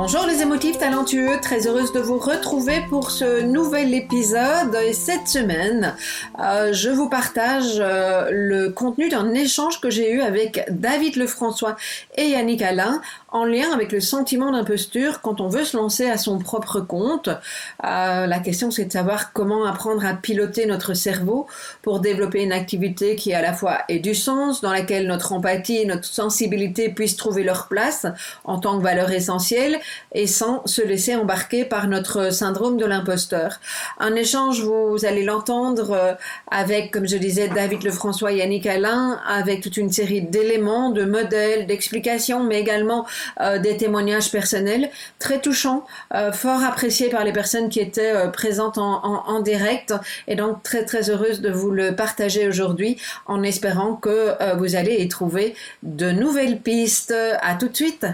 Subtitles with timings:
[0.00, 4.72] Bonjour les émotifs talentueux, très heureuse de vous retrouver pour ce nouvel épisode.
[4.86, 5.96] Et cette semaine
[6.38, 11.74] euh, je vous partage euh, le contenu d'un échange que j'ai eu avec David Lefrançois
[12.16, 16.16] et Yannick Alain en lien avec le sentiment d'imposture quand on veut se lancer à
[16.16, 17.28] son propre compte.
[17.28, 21.46] Euh, la question c'est de savoir comment apprendre à piloter notre cerveau
[21.82, 25.78] pour développer une activité qui à la fois ait du sens, dans laquelle notre empathie
[25.78, 28.06] et notre sensibilité puissent trouver leur place
[28.44, 29.78] en tant que valeur essentielle
[30.12, 33.60] et sans se laisser embarquer par notre syndrome de l'imposteur.
[33.98, 36.14] Un échange, vous allez l'entendre euh,
[36.50, 41.66] avec, comme je disais, David Lefrançois Yannick Alain, avec toute une série d'éléments, de modèles,
[41.66, 43.06] d'explications, mais également
[43.40, 48.28] euh, des témoignages personnels très touchants, euh, fort appréciés par les personnes qui étaient euh,
[48.28, 49.94] présentes en, direct
[50.26, 54.96] et donc très très heureuse de vous le partager aujourd'hui en espérant que vous allez
[54.96, 57.14] y trouver de nouvelles pistes.
[57.40, 58.04] À tout de suite.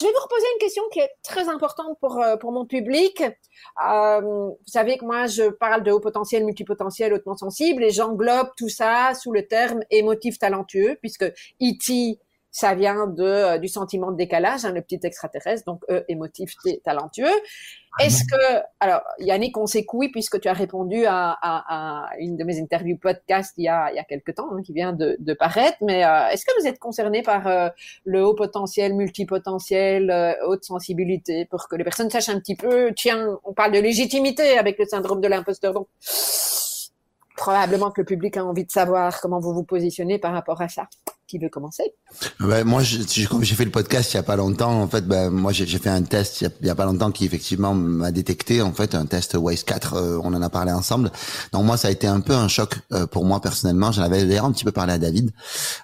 [0.00, 3.24] Je vais vous reposer une question qui est très importante pour, pour mon public.
[3.76, 8.68] Vous savez que moi, je parle de haut potentiel, multipotentiel, hautement sensible, et j'englobe tout
[8.68, 12.20] ça sous le terme émotif talentueux, puisque E.T
[12.50, 16.54] ça vient de, euh, du sentiment de décalage, hein, le petit extraterrestre, donc eux, émotif,
[16.84, 17.26] talentueux.
[17.98, 22.08] Ah Est-ce que, alors Yannick, on sait que oui, puisque tu as répondu à, à,
[22.12, 24.62] à, une de mes interviews podcast il y a, il y a quelque temps, hein,
[24.62, 27.68] qui vient de, de paraître, mais euh, est-ce que vous êtes concerné par euh,
[28.04, 33.38] le haut potentiel, multipotentiel, haute sensibilité, pour que les personnes sachent un petit peu, tiens,
[33.44, 35.88] on parle de légitimité avec le syndrome de l'imposteur, donc
[37.36, 40.68] probablement que le public a envie de savoir comment vous vous positionnez par rapport à
[40.68, 40.88] ça
[41.28, 41.84] qui veut commencer
[42.40, 42.82] ben, Moi,
[43.28, 45.66] comme j'ai fait le podcast il y a pas longtemps, en fait, ben, moi j'ai
[45.66, 49.04] fait un test il y, a, pas longtemps qui effectivement m'a détecté en fait un
[49.04, 49.94] test WISE 4.
[49.94, 51.12] Euh, on en a parlé ensemble.
[51.52, 53.92] Donc moi, ça a été un peu un choc euh, pour moi personnellement.
[53.92, 55.30] J'en avais d'ailleurs un petit peu parlé à David.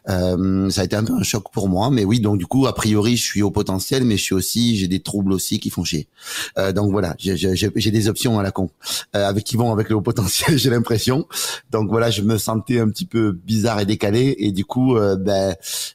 [0.09, 2.21] Euh, ça a été un peu un choc pour moi, mais oui.
[2.21, 5.00] Donc du coup, a priori, je suis au potentiel, mais je suis aussi, j'ai des
[5.00, 6.09] troubles aussi qui font chier.
[6.56, 8.71] Euh, donc voilà, j'ai des options à la con
[9.12, 11.27] avec qui vont avec le haut potentiel, j'ai l'impression.
[11.71, 15.34] Donc voilà, je me sentais un petit peu bizarre et décalé, et du coup, ben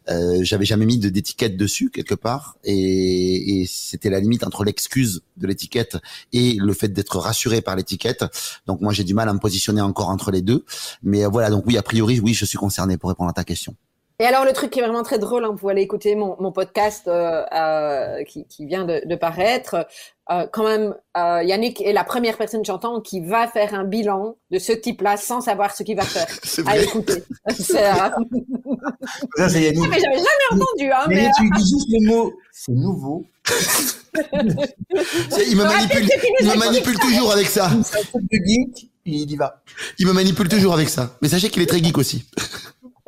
[0.09, 5.21] euh, j'avais jamais mis d'étiquette dessus quelque part, et, et c'était la limite entre l'excuse
[5.37, 5.97] de l'étiquette
[6.33, 8.25] et le fait d'être rassuré par l'étiquette.
[8.67, 10.65] Donc moi j'ai du mal à me positionner encore entre les deux,
[11.03, 11.49] mais euh, voilà.
[11.49, 13.75] Donc oui, a priori, oui, je suis concerné pour répondre à ta question.
[14.21, 16.35] Et alors le truc qui est vraiment très drôle, hein, vous pouvez aller écouter mon,
[16.41, 19.87] mon podcast euh, euh, qui, qui, vient de, de paraître.
[20.31, 23.83] Euh, quand même, euh, Yannick est la première personne que j'entends qui va faire un
[23.83, 26.27] bilan de ce type-là sans savoir ce qu'il va faire.
[26.67, 27.23] à écouter.
[27.57, 27.93] C'est euh...
[29.37, 29.89] Ça c'est Yannick.
[29.89, 30.91] mais j'avais jamais entendu.
[30.91, 32.33] Hein, mais, mais tu dis juste le mot.
[32.51, 33.25] C'est nouveau.
[35.47, 36.09] il me manipule,
[36.41, 37.71] il me manipule toujours avec ça.
[37.83, 39.63] C'est un de geek, il y va.
[39.97, 41.15] Il me manipule toujours avec ça.
[41.21, 42.25] Mais sachez qu'il est très geek aussi.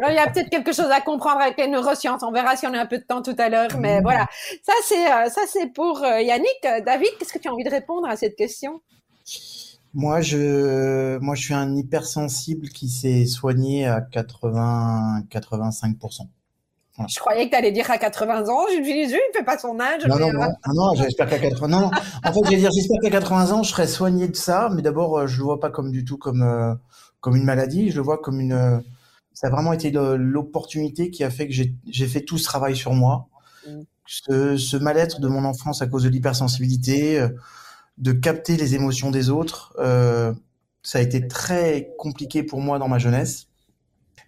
[0.09, 2.23] Il y a peut-être quelque chose à comprendre avec les neurosciences.
[2.23, 3.77] On verra si on a un peu de temps tout à l'heure.
[3.77, 4.03] Mais mmh.
[4.03, 4.27] voilà,
[4.63, 6.61] ça c'est euh, ça c'est pour euh, Yannick.
[6.85, 8.81] David, qu'est-ce que tu as envie de répondre à cette question?
[9.93, 16.21] Moi, je moi je suis un hypersensible qui s'est soigné à 80 85%
[17.09, 18.65] Je croyais que tu allais dire à 80 ans.
[18.73, 20.05] Je me suis dit, il fait pas son âge.
[20.07, 21.91] Non, non, non, ah non, j'espère qu'à 80 Non,
[22.23, 24.69] en fait, je vais dire, j'espère qu'à 80 ans, je serai soigné de ça.
[24.73, 26.79] Mais d'abord, euh, je le vois pas comme du tout comme
[27.19, 27.91] comme une maladie.
[27.91, 28.81] Je le vois comme une
[29.41, 32.93] ça a vraiment été l'opportunité qui a fait que j'ai fait tout ce travail sur
[32.93, 33.27] moi.
[33.67, 33.81] Mm.
[34.05, 37.29] Ce, ce mal-être de mon enfance à cause de l'hypersensibilité, euh,
[37.97, 40.31] de capter les émotions des autres, euh,
[40.83, 43.47] ça a été très compliqué pour moi dans ma jeunesse.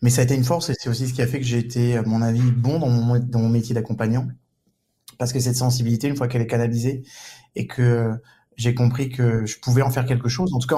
[0.02, 1.60] Mais ça a été une force et c'est aussi ce qui a fait que j'ai
[1.60, 4.28] été, à mon avis, bon dans mon, dans mon métier d'accompagnant.
[5.20, 7.04] Parce que cette sensibilité, une fois qu'elle est canalisée
[7.56, 8.12] et que
[8.56, 10.78] j'ai compris que je pouvais en faire quelque chose, en tout cas,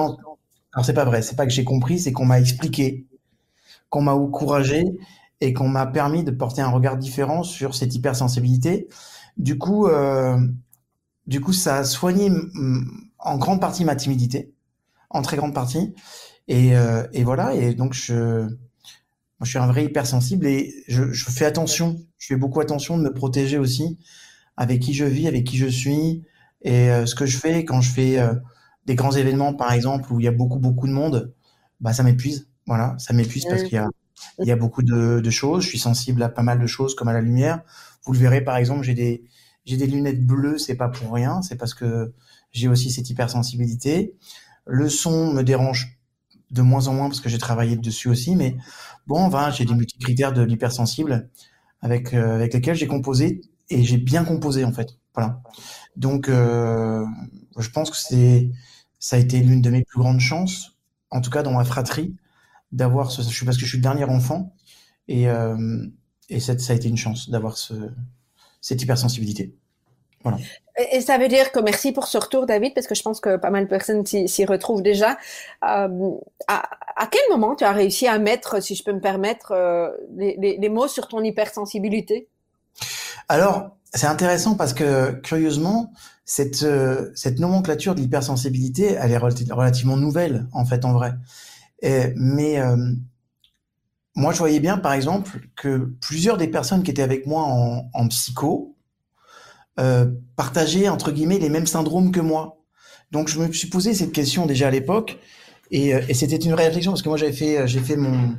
[0.74, 3.06] alors c'est pas vrai, c'est pas que j'ai compris, c'est qu'on m'a expliqué
[4.02, 4.84] m'a encouragé
[5.40, 8.88] et qu'on m'a permis de porter un regard différent sur cette hypersensibilité.
[9.36, 10.38] Du coup, euh,
[11.52, 12.30] ça a soigné
[13.18, 14.52] en grande partie ma timidité
[15.10, 15.94] en très grande partie.
[16.48, 16.72] Et,
[17.12, 17.54] et voilà.
[17.54, 18.48] Et donc je,
[19.44, 21.98] suis un vrai hypersensible et je, fais attention.
[22.18, 23.98] Je fais beaucoup attention de me protéger aussi
[24.56, 26.24] avec qui je vis, avec qui je suis.
[26.62, 28.18] Et ce que je fais quand je fais
[28.86, 31.34] des grands événements, par exemple, où il y a beaucoup, beaucoup de monde,
[31.80, 32.48] bah, ça m'épuise.
[32.66, 33.88] Voilà, ça m'épuise parce qu'il y a,
[34.40, 35.62] il y a beaucoup de, de, choses.
[35.62, 37.62] Je suis sensible à pas mal de choses, comme à la lumière.
[38.04, 39.24] Vous le verrez, par exemple, j'ai des,
[39.64, 42.12] j'ai des lunettes bleues, c'est pas pour rien, c'est parce que
[42.52, 44.14] j'ai aussi cette hypersensibilité.
[44.64, 45.98] Le son me dérange
[46.50, 48.56] de moins en moins parce que j'ai travaillé dessus aussi, mais
[49.06, 51.28] bon, enfin, j'ai des multicritères de l'hypersensible
[51.82, 54.98] avec, euh, avec lesquels j'ai composé et j'ai bien composé en fait.
[55.14, 55.40] Voilà.
[55.96, 57.04] Donc, euh,
[57.58, 58.50] je pense que c'est,
[58.98, 60.76] ça a été l'une de mes plus grandes chances,
[61.10, 62.14] en tout cas dans ma fratrie,
[62.72, 64.54] d'avoir ce, je suis parce que je suis le dernier enfant
[65.08, 65.86] et, euh,
[66.28, 67.74] et ça, ça a été une chance d'avoir ce,
[68.60, 69.54] cette hypersensibilité.
[70.22, 70.38] Voilà.
[70.92, 73.36] Et ça veut dire que merci pour ce retour, David, parce que je pense que
[73.36, 75.12] pas mal de personnes s'y retrouvent déjà.
[75.66, 76.10] Euh,
[76.48, 79.90] à, à, quel moment tu as réussi à mettre, si je peux me permettre, euh,
[80.16, 82.28] les, les, les, mots sur ton hypersensibilité?
[83.28, 85.92] Alors, c'est intéressant parce que, curieusement,
[86.24, 91.14] cette, euh, cette nomenclature de l'hypersensibilité, elle est relativement nouvelle, en fait, en vrai.
[91.82, 92.76] Mais euh,
[94.14, 97.42] moi, je voyais bien, par exemple, que plusieurs des personnes qui étaient avec moi
[97.92, 98.76] en, psycho
[99.78, 100.06] euh,
[100.36, 102.62] partageaient, entre guillemets, les mêmes syndromes que moi.
[103.12, 105.18] Donc, je me suis posé cette question déjà à l'époque,
[105.70, 108.36] et, euh, c'était une réflexion, parce que moi, j'avais fait, j'ai fait mon,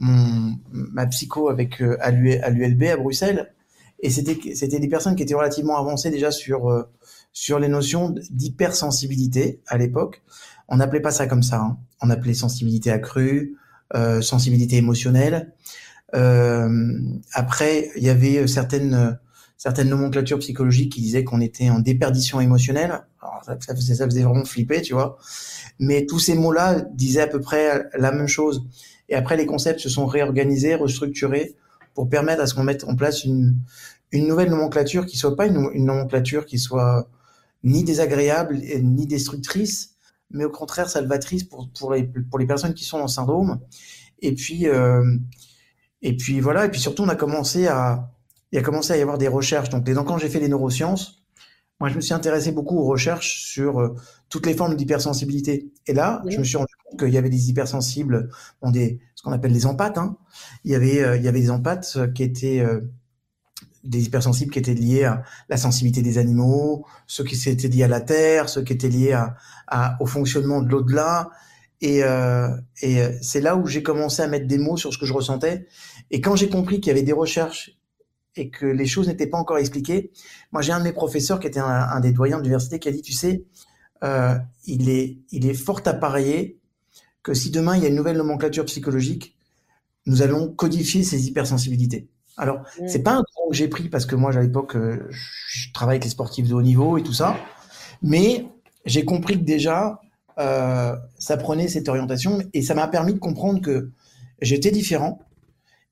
[0.00, 3.54] ma psycho avec à l'ULB à Bruxelles,
[4.00, 6.86] et c'était c'était des personnes qui étaient relativement avancées déjà sur
[7.32, 10.22] sur les notions d'hypersensibilité à l'époque.
[10.66, 11.60] On n'appelait pas ça comme ça.
[11.60, 11.78] Hein.
[12.02, 13.56] On appelait sensibilité accrue,
[13.94, 15.52] euh, sensibilité émotionnelle.
[16.14, 16.98] Euh,
[17.32, 19.18] après, il y avait certaines
[19.62, 23.04] certaines nomenclatures psychologiques qui disaient qu'on était en déperdition émotionnelle.
[23.20, 25.18] Alors, ça, ça, faisait, vraiment flipper, tu vois.
[25.78, 28.66] Mais tous ces mots-là disaient à peu près la même chose.
[29.08, 31.54] Et après, les concepts se sont réorganisés, restructurés
[31.94, 33.56] pour permettre à ce qu'on mette en place une,
[34.10, 37.08] une nouvelle nomenclature qui soit pas une, une nomenclature qui soit
[37.62, 39.91] ni désagréable ni destructrice,
[40.32, 43.60] mais au contraire salvatrice pour, pour, les, pour les personnes qui sont le syndrome.
[44.20, 45.16] Et puis, euh,
[46.00, 48.10] et puis voilà, et puis surtout, on a commencé à,
[48.50, 49.68] il a commencé à y avoir des recherches.
[49.68, 51.22] Donc, quand j'ai fait les neurosciences,
[51.80, 53.96] moi, je me suis intéressé beaucoup aux recherches sur euh,
[54.28, 55.72] toutes les formes d'hypersensibilité.
[55.86, 56.32] Et là, oui.
[56.32, 58.30] je me suis rendu compte qu'il y avait des hypersensibles,
[58.60, 59.98] bon, des, ce qu'on appelle des empathes.
[59.98, 60.16] Hein.
[60.64, 62.64] Il, y avait, euh, il y avait des empathes qui étaient
[63.84, 67.88] des hypersensibles qui étaient liés à la sensibilité des animaux, ceux qui étaient liés à
[67.88, 69.18] la terre, ceux qui étaient liés
[70.00, 71.30] au fonctionnement de l'au-delà.
[71.80, 72.48] Et, euh,
[72.80, 75.66] et c'est là où j'ai commencé à mettre des mots sur ce que je ressentais.
[76.10, 77.76] Et quand j'ai compris qu'il y avait des recherches
[78.36, 80.12] et que les choses n'étaient pas encore expliquées,
[80.52, 82.88] moi j'ai un de mes professeurs qui était un, un des doyens de l'université qui
[82.88, 83.46] a dit, tu sais,
[84.04, 84.36] euh,
[84.66, 86.60] il, est, il est fort à parier
[87.22, 89.36] que si demain il y a une nouvelle nomenclature psychologique,
[90.06, 92.08] nous allons codifier ces hypersensibilités.
[92.36, 92.88] Alors, mmh.
[92.88, 95.94] c'est pas un cours que j'ai pris parce que moi, à l'époque, euh, je travaille
[95.94, 97.36] avec les sportifs de haut niveau et tout ça.
[98.02, 98.46] Mais
[98.84, 100.00] j'ai compris que déjà,
[100.38, 103.90] euh, ça prenait cette orientation et ça m'a permis de comprendre que
[104.40, 105.20] j'étais différent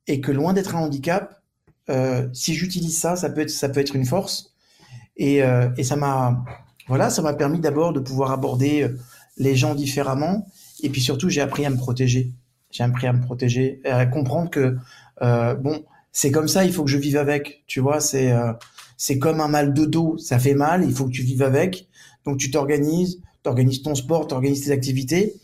[0.07, 1.43] et que loin d'être un handicap,
[1.89, 4.55] euh, si j'utilise ça, ça peut être, ça peut être une force.
[5.17, 6.45] Et, euh, et ça m'a,
[6.89, 8.89] voilà, ça m'a permis d'abord de pouvoir aborder
[9.37, 10.47] les gens différemment.
[10.83, 12.33] Et puis surtout, j'ai appris à me protéger.
[12.71, 14.77] J'ai appris à me protéger, à comprendre que,
[15.21, 17.63] bon, c'est comme ça, il faut que je vive avec.
[17.67, 18.53] Tu vois, c'est euh,
[18.97, 21.89] c'est comme un mal de dos, ça fait mal, il faut que tu vives avec.
[22.25, 25.37] Donc tu t'organises, t'organises ton sport, t'organises tes activités.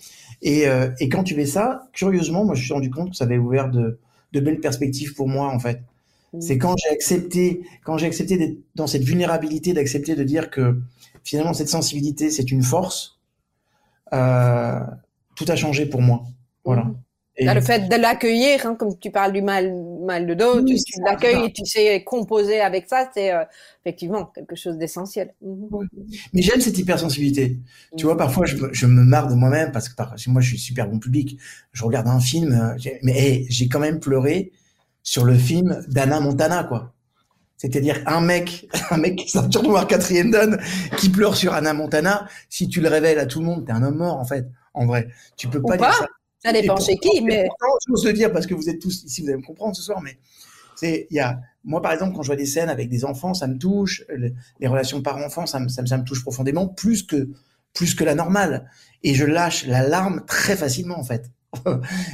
[0.43, 3.17] Et, euh, et quand tu fais ça, curieusement, moi je me suis rendu compte que
[3.17, 3.99] ça avait ouvert de,
[4.33, 5.83] de belles perspectives pour moi en fait.
[6.33, 6.41] Mmh.
[6.41, 10.79] C'est quand j'ai accepté, quand j'ai accepté d'être dans cette vulnérabilité, d'accepter de dire que
[11.25, 13.19] finalement cette sensibilité c'est une force,
[14.13, 14.81] euh,
[15.35, 16.25] tout a changé pour moi.
[16.65, 16.85] Voilà.
[16.85, 16.97] Mmh.
[17.39, 17.45] Et...
[17.53, 19.75] le fait de l'accueillir, hein, comme tu parles du mal,
[20.05, 23.45] mal de dos, oui, tu, tu l'accueilles et tu sais composer avec ça, c'est euh,
[23.85, 25.35] effectivement quelque chose d'essentiel.
[25.43, 25.87] Oui.
[26.33, 27.59] Mais j'aime cette hypersensibilité.
[27.97, 30.59] Tu vois, parfois je, je me marre de moi-même parce que par, moi je suis
[30.59, 31.39] super bon public.
[31.73, 34.53] Je regarde un film, euh, mais hey, j'ai quand même pleuré
[35.03, 36.95] sur le film d'Anna Montana, quoi.
[37.57, 40.59] C'est-à-dire un mec, un mec qui sort noir quatrième donne,
[40.99, 42.29] qui pleure sur Anna Montana.
[42.49, 44.47] Si tu le révèles à tout le monde, t'es un homme mort en fait.
[44.75, 46.07] En vrai, tu peux pas, Ou dire ça.
[46.47, 47.49] Ça dépend chez qui, mais.
[47.89, 50.01] J'ose le dire parce que vous êtes tous ici, vous allez me comprendre ce soir,
[50.01, 50.19] mais
[50.77, 53.35] c'est, il y a, moi par exemple, quand je vois des scènes avec des enfants,
[53.35, 54.05] ça me touche,
[54.61, 57.31] les relations parents-enfants, ça me, ça, me, ça me touche profondément, plus que,
[57.73, 58.71] plus que la normale.
[59.03, 61.31] Et je lâche la larme très facilement, en fait.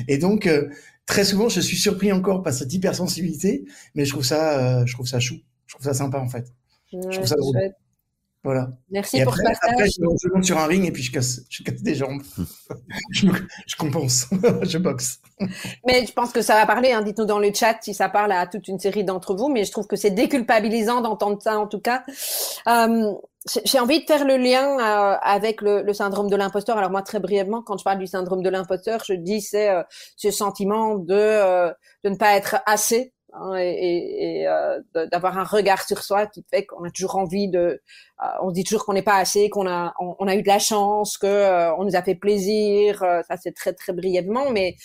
[0.09, 0.69] Et donc, euh,
[1.07, 4.95] très souvent, je suis surpris encore par cette hypersensibilité, mais je trouve ça, euh, je
[4.95, 5.37] trouve ça chou.
[5.67, 6.53] Je trouve ça sympa, en fait.
[6.93, 7.57] Ouais, je trouve ça drôle.
[8.45, 8.71] Voilà.
[8.91, 9.73] Merci et pour après, ce partage.
[9.73, 12.23] Après, je, monte sur un ring et puis je casse, je casse des jambes.
[13.13, 13.29] je,
[13.67, 14.29] je, compense,
[14.63, 15.21] je boxe.
[15.87, 16.91] Mais je pense que ça va parler.
[16.91, 17.03] Hein.
[17.03, 19.49] Dites-nous dans le chat si ça parle à toute une série d'entre vous.
[19.49, 22.03] Mais je trouve que c'est déculpabilisant d'entendre ça en tout cas.
[22.67, 23.13] Euh,
[23.65, 26.77] j'ai envie de faire le lien euh, avec le, le, syndrome de l'imposteur.
[26.79, 29.83] Alors moi, très brièvement, quand je parle du syndrome de l'imposteur, je dis c'est euh,
[30.17, 31.71] ce sentiment de
[32.05, 36.45] de ne pas être assez hein, et, et euh, d'avoir un regard sur soi qui
[36.51, 37.59] fait qu'on a toujours envie de.
[37.59, 40.49] Euh, on dit toujours qu'on n'est pas assez, qu'on a on, on, a eu de
[40.49, 42.99] la chance, que euh, on nous a fait plaisir.
[42.99, 44.77] ça c'est très très brièvement, mais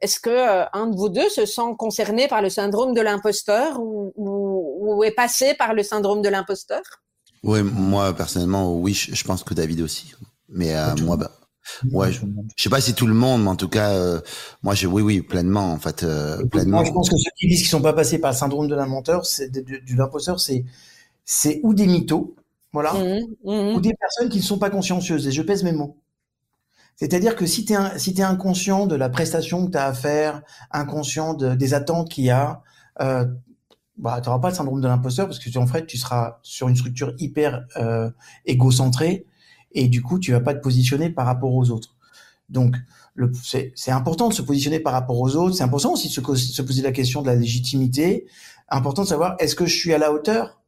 [0.00, 4.12] est-ce que un de vous deux se sent concerné par le syndrome de l'imposteur ou,
[4.14, 6.82] ou, ou, est passé par le syndrome de l'imposteur?
[7.42, 10.14] Oui, moi personnellement, oui, je, pense que David aussi.
[10.48, 11.30] Mais euh, moi, bah,
[11.92, 12.20] ouais, je,
[12.56, 14.20] je, sais pas si tout le monde, mais en tout cas, euh,
[14.62, 16.78] moi, je, oui, oui, pleinement, en fait, euh, pleinement.
[16.78, 18.74] Moi, je pense que ceux qui disent qu'ils sont pas passés par le syndrome de
[18.74, 20.64] l'imposteur, c'est de, de, de l'imposteur, c'est
[21.24, 22.34] c'est ou des mythos,
[22.72, 23.76] voilà, mmh, mmh.
[23.76, 25.26] ou des personnes qui ne sont pas consciencieuses.
[25.26, 25.98] Et je pèse mes mots.
[26.96, 29.92] C'est-à-dire que si tu es, si es inconscient de la prestation que tu as à
[29.92, 32.62] faire, inconscient de, des attentes qu'il y a,
[33.00, 33.24] euh,
[33.98, 36.68] bah, tu n'auras pas le syndrome de l'imposteur parce que en fait, tu seras sur
[36.68, 38.10] une structure hyper euh,
[38.46, 39.26] égocentrée
[39.72, 41.96] et du coup, tu vas pas te positionner par rapport aux autres.
[42.48, 42.76] Donc,
[43.42, 45.56] c'est important de se positionner par rapport aux autres.
[45.56, 48.26] C'est important aussi de se, se, poser la question de la légitimité.
[48.68, 50.60] Important de savoir est-ce que je suis à la hauteur?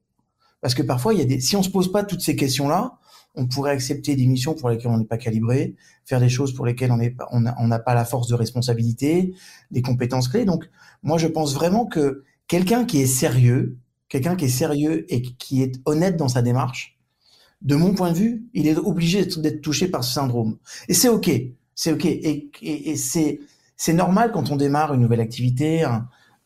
[0.61, 2.99] Parce que parfois, il y a des, si on se pose pas toutes ces questions-là,
[3.35, 6.67] on pourrait accepter des missions pour lesquelles on n'est pas calibré, faire des choses pour
[6.67, 9.35] lesquelles on n'a pas la force de responsabilité,
[9.71, 10.45] des compétences clés.
[10.45, 10.69] Donc,
[11.03, 13.79] moi, je pense vraiment que quelqu'un qui est sérieux,
[14.09, 16.99] quelqu'un qui est sérieux et qui est honnête dans sa démarche,
[17.63, 20.59] de mon point de vue, il est obligé d'être touché par ce syndrome.
[20.89, 21.31] Et c'est ok,
[21.75, 23.41] c'est ok, et, c'est
[23.77, 25.87] c'est normal quand on démarre une nouvelle activité,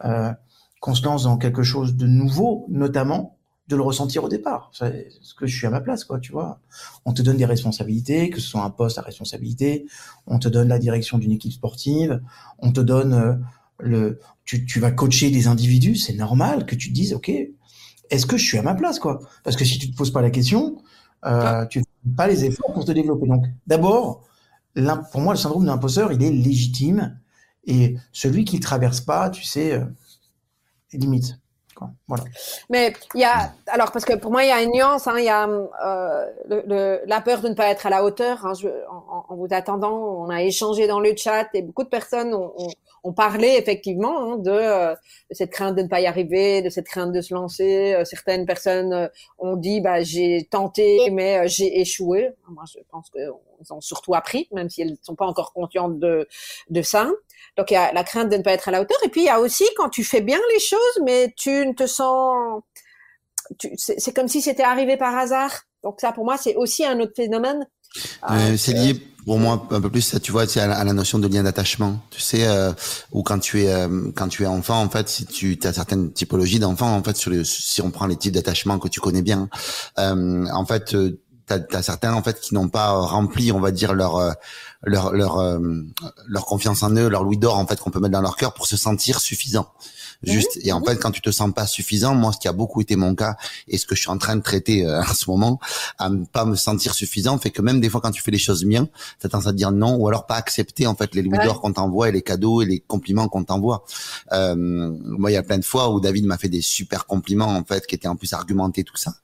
[0.05, 0.33] euh,
[0.81, 4.71] qu'on se lance dans quelque chose de nouveau, notamment de le ressentir au départ.
[4.83, 6.61] Est-ce que je suis à ma place, quoi, tu vois
[7.07, 9.87] On te donne des responsabilités, que ce soit un poste à responsabilité,
[10.27, 12.21] on te donne la direction d'une équipe sportive,
[12.59, 13.35] on te donne euh,
[13.79, 17.33] le, tu, tu vas coacher des individus, c'est normal que tu te dises, ok,
[18.11, 19.21] est-ce que je suis à ma place, quoi?
[19.43, 20.77] Parce que si tu te poses pas la question,
[21.27, 23.27] euh, tu fais pas les efforts pour te développer.
[23.27, 24.23] Donc, d'abord,
[25.13, 27.19] pour moi, le syndrome de l'imposteur, il est légitime,
[27.67, 29.85] et celui qui le traverse pas, tu sais, euh,
[30.93, 31.39] limite.
[32.07, 32.25] Voilà.
[32.71, 35.17] Mais il y a, alors parce que pour moi il y a une nuance, hein,
[35.19, 38.47] il y a euh, le, le, la peur de ne pas être à la hauteur.
[38.47, 41.89] Hein, je, en, en, vous attendant, on a échangé dans le chat et beaucoup de
[41.89, 42.71] personnes ont, ont,
[43.05, 44.95] ont parlé effectivement hein, de, euh,
[45.31, 47.95] de, cette crainte de ne pas y arriver, de cette crainte de se lancer.
[47.95, 49.09] Euh, certaines personnes euh,
[49.39, 52.31] ont dit bah j'ai tenté mais euh, j'ai échoué.
[52.49, 55.99] Moi je pense qu'ils ont surtout appris, même si elles ne sont pas encore conscientes
[55.99, 56.27] de
[56.71, 57.11] de ça.
[57.59, 58.99] Donc il y a la crainte de ne pas être à la hauteur.
[59.05, 61.75] Et puis il y a aussi quand tu fais bien les choses, mais tu ne
[61.75, 62.63] te sens,
[63.77, 65.53] c'est comme si c'était arrivé par hasard.
[65.83, 67.69] Donc ça pour moi c'est aussi un autre phénomène.
[68.31, 71.29] Euh, c'est lié pour moi un peu plus tu vois c'est à, la notion de
[71.29, 72.01] lien d'attachement.
[72.11, 72.73] Tu sais euh,
[73.13, 76.13] ou quand tu es euh, quand tu es enfant en fait si tu as certaines
[76.13, 79.23] typologies d'enfants en fait sur les, si on prend les types d'attachement que tu connais
[79.23, 79.49] bien
[79.99, 80.95] euh, en fait
[81.47, 84.33] t'as as certains en fait qui n'ont pas rempli on va dire leur euh,
[84.83, 85.59] leur leur euh,
[86.27, 88.55] leur confiance en eux leur louis d'or en fait qu'on peut mettre dans leur cœur
[88.55, 89.69] pour se sentir suffisant
[90.23, 92.81] juste et en fait quand tu te sens pas suffisant moi ce qui a beaucoup
[92.81, 93.37] été mon cas
[93.69, 95.59] et ce que je suis en train de traiter euh, en ce moment
[95.99, 98.39] à ne pas me sentir suffisant fait que même des fois quand tu fais les
[98.39, 98.89] choses bien
[99.21, 101.61] tu as tendance à dire non ou alors pas accepter en fait les louis d'or
[101.61, 103.85] qu'on t'envoie et les cadeaux et les compliments qu'on t'envoie.
[104.33, 107.55] Euh, moi il y a plein de fois où David m'a fait des super compliments
[107.55, 109.15] en fait qui étaient en plus argumentés tout ça.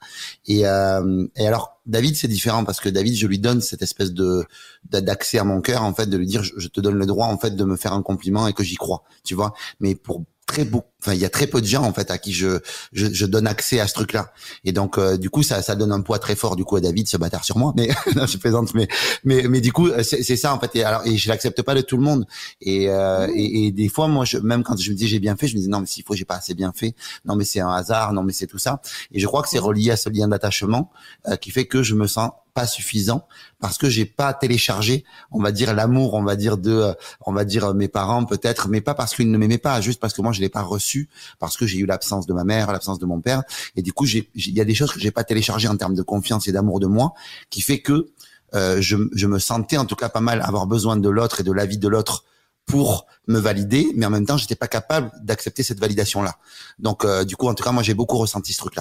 [0.47, 4.13] Et euh, et alors David, c'est différent parce que David, je lui donne cette espèce
[4.13, 4.45] de
[4.85, 7.37] d'accès à mon cœur, en fait, de lui dire, je, te donne le droit, en
[7.37, 9.55] fait, de me faire un compliment et que j'y crois, tu vois.
[9.81, 12.19] Mais pour très beau, enfin, il y a très peu de gens, en fait, à
[12.19, 12.61] qui je
[12.93, 14.33] je, je donne accès à ce truc-là.
[14.65, 16.81] Et donc, euh, du coup, ça ça donne un poids très fort, du coup, à
[16.81, 17.73] David, ce bâtard sur moi.
[17.77, 18.89] Mais non, je plaisante, mais
[19.25, 20.77] mais mais du coup, c'est ça, en fait.
[20.77, 22.27] Et alors, et je l'accepte pas de tout le monde.
[22.61, 25.37] Et, euh, et, et des fois, moi, je, même quand je me dis j'ai bien
[25.37, 26.95] fait, je me dis non, mais s'il faut, j'ai pas assez bien fait.
[27.25, 28.13] Non, mais c'est un hasard.
[28.13, 28.81] Non, mais c'est tout ça.
[29.13, 30.91] Et je crois que c'est relié à ce lien d'attachement
[31.29, 33.27] euh, qui fait que je me sens pas suffisant
[33.61, 36.93] parce que j'ai pas téléchargé, on va dire l'amour, on va dire de, euh,
[37.27, 40.15] on va dire mes parents peut-être, mais pas parce qu'ils ne m'aimaient pas, juste parce
[40.15, 40.90] que moi je l'ai pas reçu,
[41.39, 43.43] parce que j'ai eu l'absence de ma mère, l'absence de mon père,
[43.77, 46.03] et du coup il y a des choses que j'ai pas téléchargées en termes de
[46.03, 47.13] confiance et d'amour de moi,
[47.51, 48.09] qui fait que
[48.55, 51.53] euh, je, me sentais en tout cas pas mal avoir besoin de l'autre et de
[51.53, 52.25] l'avis de l'autre
[52.67, 56.37] pour me valider, mais en même temps j'étais pas capable d'accepter cette validation là.
[56.79, 58.77] Donc euh, du coup en tout cas moi j'ai beaucoup ressenti ce truc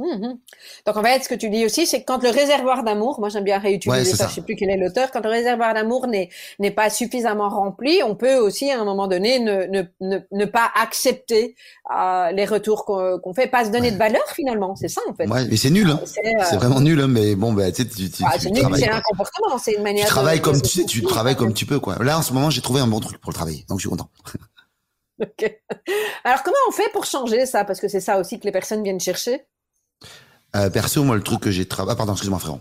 [0.00, 0.38] Mhm.
[0.86, 3.28] Donc en fait, ce que tu dis aussi, c'est que quand le réservoir d'amour, moi
[3.28, 6.30] j'aime bien réutiliser ça, je sais plus quel est l'auteur, quand le réservoir d'amour n'est
[6.58, 10.44] n'est pas suffisamment rempli, on peut aussi à un moment donné ne ne ne, ne
[10.46, 11.54] pas accepter
[11.94, 15.26] euh, les retours qu'on fait, pas se donner de valeur finalement, c'est ça en fait.
[15.26, 16.00] Ouais, mais c'est nul, hein.
[16.06, 18.88] c'est euh, vraiment nul, hein, mais bon, bah, tu tu, tu, ah, c'est nul, c'est
[18.88, 20.06] un comportement, c'est une manière.
[20.06, 21.96] Tu travailles comme tu sais, tu travailles comme tu peux quoi.
[22.02, 23.90] Là en ce moment, j'ai trouvé un bon truc pour le travailler, donc je suis
[23.90, 24.08] content.
[25.20, 25.60] ok.
[26.24, 27.64] Alors comment on fait pour changer ça?
[27.64, 29.44] Parce que c'est ça aussi que les personnes viennent chercher.
[30.56, 32.60] Euh, perso, moi, le truc que j'ai travaillé, ah, pardon, excuse-moi, frérot.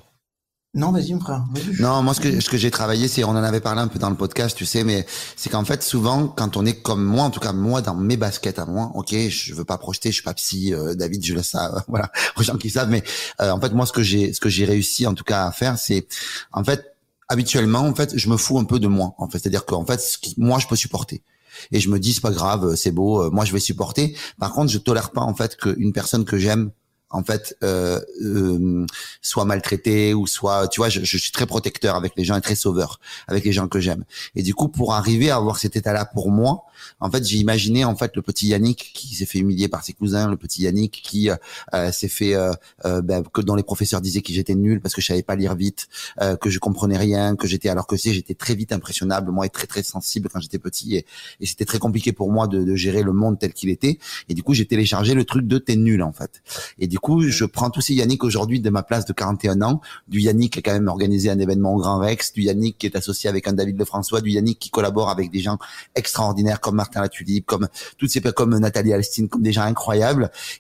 [0.76, 1.44] Non, vas-y, mon frère.
[1.80, 3.98] non, moi, ce que, ce que j'ai travaillé, c'est, on en avait parlé un peu
[3.98, 5.04] dans le podcast, tu sais, mais
[5.36, 8.18] c'est qu'en fait, souvent, quand on est comme moi, en tout cas, moi, dans mes
[8.18, 11.34] baskets à moi, ok, je veux pas projeter, je suis pas psy, euh, David, je
[11.34, 13.04] laisse ça, euh, voilà, aux gens qui savent, mais,
[13.40, 15.80] en fait, moi, ce que j'ai, ce que j'ai réussi, en tout cas, à faire,
[15.80, 16.08] c'est,
[16.54, 16.96] en fait,
[17.30, 20.00] habituellement, en fait, je me fous un peu de moi, en fait, c'est-à-dire qu'en fait,
[20.00, 21.24] ce qui, moi, je peux supporter
[21.72, 24.16] et je me dis c'est pas grave, c'est beau, moi je vais supporter.
[24.40, 26.72] Par contre, je tolère pas en fait qu'une personne que j'aime
[27.10, 28.86] en fait euh, euh,
[29.22, 32.42] soit maltraité ou soit tu vois je, je, suis très protecteur avec les gens et
[32.42, 34.04] très sauveur avec les gens que j'aime.
[34.36, 36.66] Et du coup pour arriver à avoir cet état là pour moi
[37.00, 39.94] en fait j'ai imaginé en fait le petit Yannick qui s'est fait humilier par ses
[39.94, 42.52] cousins le petit Yannick qui euh, s'est fait euh,
[42.86, 45.36] euh, ben, que dont les professeurs disaient que j'étais nul parce que je savais pas
[45.36, 45.88] lire vite
[46.22, 49.46] euh, que je comprenais rien que j'étais alors que si j'étais très vite impressionnable moi
[49.46, 51.06] et très très sensible quand j'étais petit et,
[51.40, 54.00] et c'était très compliqué pour moi de, de gérer le monde tel qu'il était.
[54.28, 56.42] Et du coup j'ai téléchargé le truc de t'es nul en fait
[56.78, 59.82] et du coup, je prends tous ces Yannick aujourd'hui de ma place de 41 ans,
[60.08, 62.86] du Yannick qui a quand même organisé un événement au Grand Rex, du Yannick qui
[62.86, 65.58] est associé avec un David Lefrançois, du Yannick qui collabore avec des gens
[65.96, 69.74] extraordinaires Martin Latulippe, comme toutes ces comme Nathalie Alstine, comme des gens.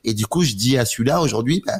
[0.03, 1.79] Et du coup, je dis à celui-là aujourd'hui, ben,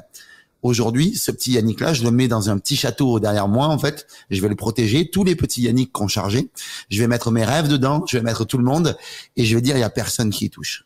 [0.61, 4.07] aujourd'hui, ce petit Yannick-là, je le mets dans un petit château derrière moi, en fait.
[4.29, 5.09] Je vais le protéger.
[5.09, 6.49] Tous les petits Yannick qu'on chargé,
[6.89, 8.97] je vais mettre mes rêves dedans, je vais mettre tout le monde,
[9.35, 10.85] et je vais dire, il y a personne qui y touche.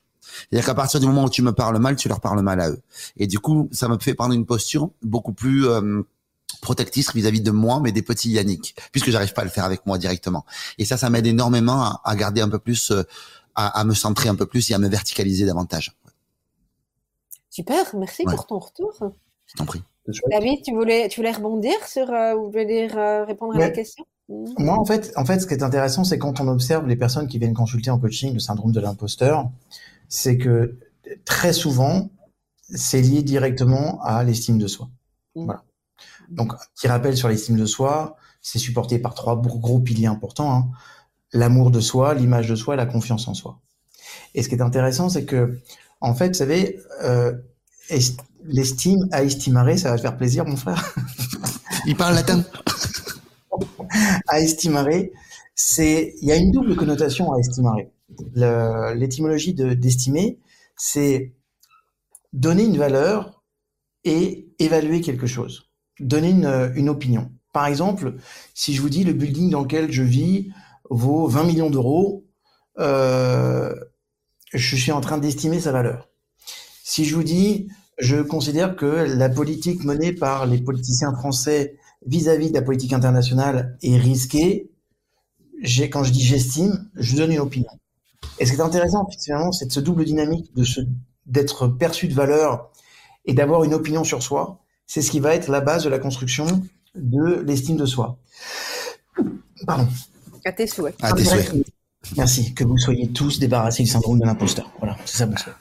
[0.50, 2.69] C'est-à-dire qu'à partir du moment où tu me parles mal, tu leur parles mal à
[2.69, 2.79] eux.
[3.17, 6.01] Et du coup, ça me fait prendre une posture beaucoup plus euh,
[6.63, 9.86] protectrice vis-à-vis de moi, mais des petits Yannick, puisque j'arrive pas à le faire avec
[9.86, 10.46] moi directement.
[10.79, 13.03] Et ça, ça m'aide énormément à, garder un peu plus, euh,
[13.53, 15.96] à, me centrer un peu plus et à me verticaliser davantage.
[17.50, 18.91] Super, merci pour ton retour.
[19.46, 19.84] Je t'en prie.
[20.32, 22.88] David, tu voulais, tu voulais rebondir sur, euh, ou voulais
[23.26, 24.06] répondre à la question?
[24.30, 27.28] Moi, en fait, en fait, ce qui est intéressant, c'est quand on observe les personnes
[27.28, 29.49] qui viennent consulter en coaching le syndrome de l'imposteur,
[30.08, 30.78] c'est que
[31.26, 32.10] très souvent,
[32.62, 34.89] c'est lié directement à l'estime de soi.
[35.36, 35.45] Mmh.
[35.45, 35.63] Voilà.
[36.36, 40.52] Donc, petit rappel sur l'estime de soi, c'est supporté par trois gros piliers importants.
[40.52, 40.69] Hein.
[41.32, 43.60] L'amour de soi, l'image de soi et la confiance en soi.
[44.36, 45.60] Et ce qui est intéressant, c'est que,
[46.02, 47.34] en fait, vous savez, euh,
[48.46, 50.96] l'estime à estimare, ça va te faire plaisir, mon frère.
[51.86, 52.43] Il parle latin.
[54.28, 54.88] à estimare,
[55.56, 57.78] c'est, il y a une double connotation à estimare
[58.96, 60.39] l'étymologie d'estimer,
[60.76, 61.34] c'est
[62.32, 63.43] donner une valeur
[64.04, 66.29] et évaluer quelque chose, donner
[66.75, 67.32] une, opinion.
[67.53, 68.15] Par exemple,
[68.53, 70.51] si je vous dis le building dans lequel je vis
[70.89, 72.25] vaut 20 millions d'euros,
[72.79, 73.73] euh,
[74.53, 76.10] je suis en train d'estimer sa valeur.
[76.84, 82.47] Si je vous dis, je considère que la politique menée par les politiciens français vis-à-vis
[82.47, 84.73] -vis de la politique internationale est risquée,
[85.91, 87.71] quand je dis j'estime, je donne une opinion.
[88.39, 90.51] Et ce qui est intéressant, finalement, c'est ce double dynamique
[91.25, 92.71] d'être perçu de valeur
[93.25, 94.62] et d'avoir une opinion sur soi.
[94.86, 96.46] C'est ce qui va être la base de la construction
[96.96, 98.19] de l'estime de soi.
[99.65, 99.88] Pardon.
[100.46, 100.96] À tes souhaits.
[101.02, 101.52] À tes souhaits.
[102.17, 102.54] Merci.
[102.54, 104.72] Que vous soyez tous débarrassés du syndrome de l'imposteur.
[104.80, 105.54] Voilà, c'est ça mon souhait.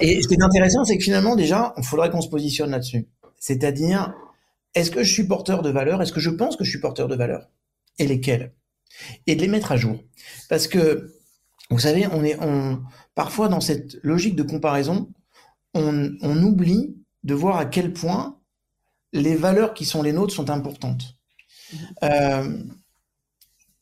[0.00, 3.08] Et ce qui est intéressant, c'est que finalement, déjà, il faudrait qu'on se positionne là-dessus.
[3.38, 4.14] C'est-à-dire,
[4.74, 6.02] est-ce que je suis porteur de valeur?
[6.02, 7.48] Est-ce que je pense que je suis porteur de valeur?
[7.98, 8.52] Et lesquelles
[9.26, 9.98] Et de les mettre à jour.
[10.48, 11.14] Parce que
[11.70, 12.82] vous savez, on est on,
[13.14, 15.10] parfois dans cette logique de comparaison,
[15.74, 18.38] on, on, oublie de voir à quel point
[19.12, 21.16] les valeurs qui sont les nôtres sont importantes.
[21.72, 21.78] Mm-hmm.
[22.04, 22.62] Euh,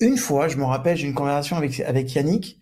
[0.00, 2.58] une fois, je me rappelle, j'ai une conversation avec, avec Yannick,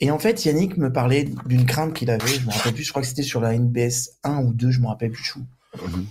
[0.00, 2.90] et en fait, Yannick me parlait d'une crainte qu'il avait, je me rappelle plus, je
[2.90, 5.34] crois que c'était sur la NBS 1 ou 2, je me rappelle plus.
[5.76, 6.04] Mm-hmm.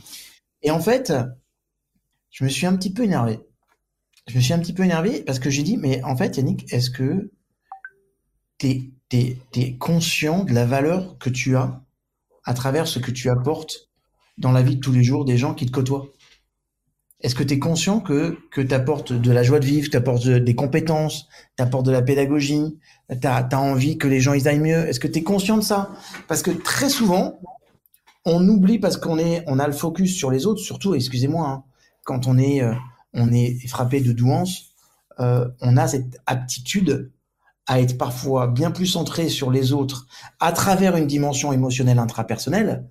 [0.63, 1.13] Et en fait,
[2.31, 3.39] je me suis un petit peu énervé.
[4.27, 6.71] Je me suis un petit peu énervé parce que j'ai dit, mais en fait, Yannick,
[6.71, 7.31] est-ce que
[8.57, 11.81] tu es, conscient de la valeur que tu as
[12.45, 13.89] à travers ce que tu apportes
[14.37, 16.07] dans la vie de tous les jours des gens qui te côtoient.
[17.21, 19.95] Est-ce que tu es conscient que, que tu apportes de la joie de vivre, tu
[19.95, 22.77] apportes des compétences, tu apportes de la pédagogie,
[23.09, 24.87] tu as, envie que les gens ils aillent mieux?
[24.87, 25.91] Est-ce que tu es conscient de ça?
[26.27, 27.39] Parce que très souvent,
[28.25, 29.17] on oublie parce qu'on
[29.47, 31.63] on a le focus sur les autres, surtout, excusez-moi, hein,
[32.03, 32.73] quand on est, euh,
[33.13, 34.73] on est frappé de douance,
[35.21, 37.11] euh, on a cette aptitude
[37.67, 40.07] à être parfois bien plus centré sur les autres
[40.41, 42.85] à travers une dimension émotionnelle intrapersonnelle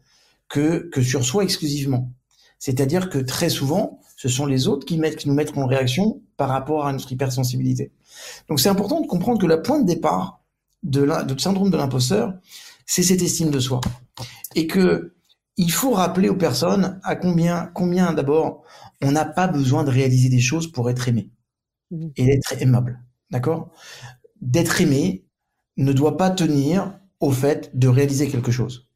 [0.53, 2.13] que, que sur soi exclusivement.
[2.59, 6.23] C'est-à-dire que très souvent, ce sont les autres qui, mettent, qui nous mettent en réaction
[6.37, 7.91] par rapport à notre hypersensibilité.
[8.49, 10.43] Donc c'est important de comprendre que la point de départ
[10.83, 12.35] de, la, de syndrome de l'imposteur,
[12.85, 13.81] c'est cette estime de soi.
[14.55, 15.15] Et que
[15.57, 18.63] il faut rappeler aux personnes à combien, combien d'abord,
[19.01, 21.31] on n'a pas besoin de réaliser des choses pour être aimé
[21.91, 22.09] mmh.
[22.17, 23.03] et d'être aimable.
[23.31, 23.71] D'accord?
[24.43, 25.25] D'être aimé
[25.79, 28.87] ne doit pas tenir au fait de réaliser quelque chose.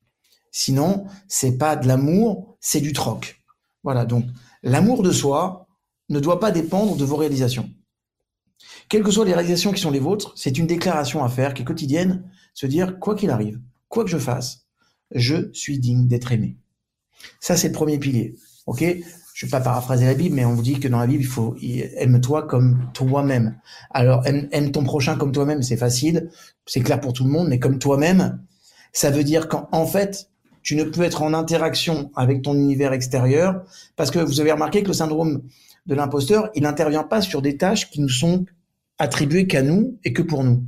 [0.58, 3.42] Sinon, c'est pas de l'amour, c'est du troc.
[3.84, 4.06] Voilà.
[4.06, 4.24] Donc,
[4.62, 5.68] l'amour de soi
[6.08, 7.68] ne doit pas dépendre de vos réalisations.
[8.88, 11.60] Quelles que soient les réalisations qui sont les vôtres, c'est une déclaration à faire qui
[11.60, 14.64] est quotidienne, se dire, quoi qu'il arrive, quoi que je fasse,
[15.14, 16.56] je suis digne d'être aimé.
[17.38, 18.34] Ça, c'est le premier pilier.
[18.64, 18.82] OK?
[19.34, 21.26] Je vais pas paraphraser la Bible, mais on vous dit que dans la Bible, il
[21.26, 23.60] faut aime-toi comme toi-même.
[23.90, 26.30] Alors, aime, ton prochain comme toi-même, c'est facile,
[26.64, 28.42] c'est clair pour tout le monde, mais comme toi-même,
[28.94, 30.30] ça veut dire qu'en fait,
[30.66, 33.62] tu ne peux être en interaction avec ton univers extérieur,
[33.94, 35.42] parce que vous avez remarqué que le syndrome
[35.86, 38.44] de l'imposteur, il n'intervient pas sur des tâches qui nous sont
[38.98, 40.64] attribué qu'à nous et que pour nous.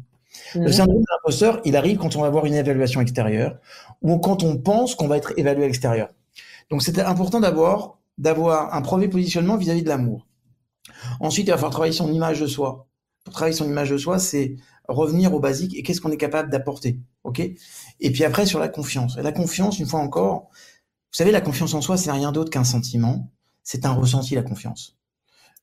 [0.55, 0.73] Le mhm.
[0.73, 3.59] syndrome de l'imposteur, il arrive quand on va avoir une évaluation extérieure
[4.01, 6.11] ou quand on pense qu'on va être évalué à l'extérieur.
[6.71, 10.29] Donc c'est important d'avoir d'avoir un premier positionnement vis-à-vis de l'amour.
[11.19, 12.87] Ensuite, il va falloir travailler son image de soi.
[13.25, 14.57] Pour travailler son image de soi, c'est
[14.89, 17.43] revenir au basique et qu'est-ce qu'on est capable d'apporter, ok?
[18.01, 19.17] Et puis après sur la confiance.
[19.19, 22.51] Et la confiance, une fois encore, vous savez, la confiance en soi, c'est rien d'autre
[22.51, 23.31] qu'un sentiment.
[23.63, 24.99] C'est un ressenti, la confiance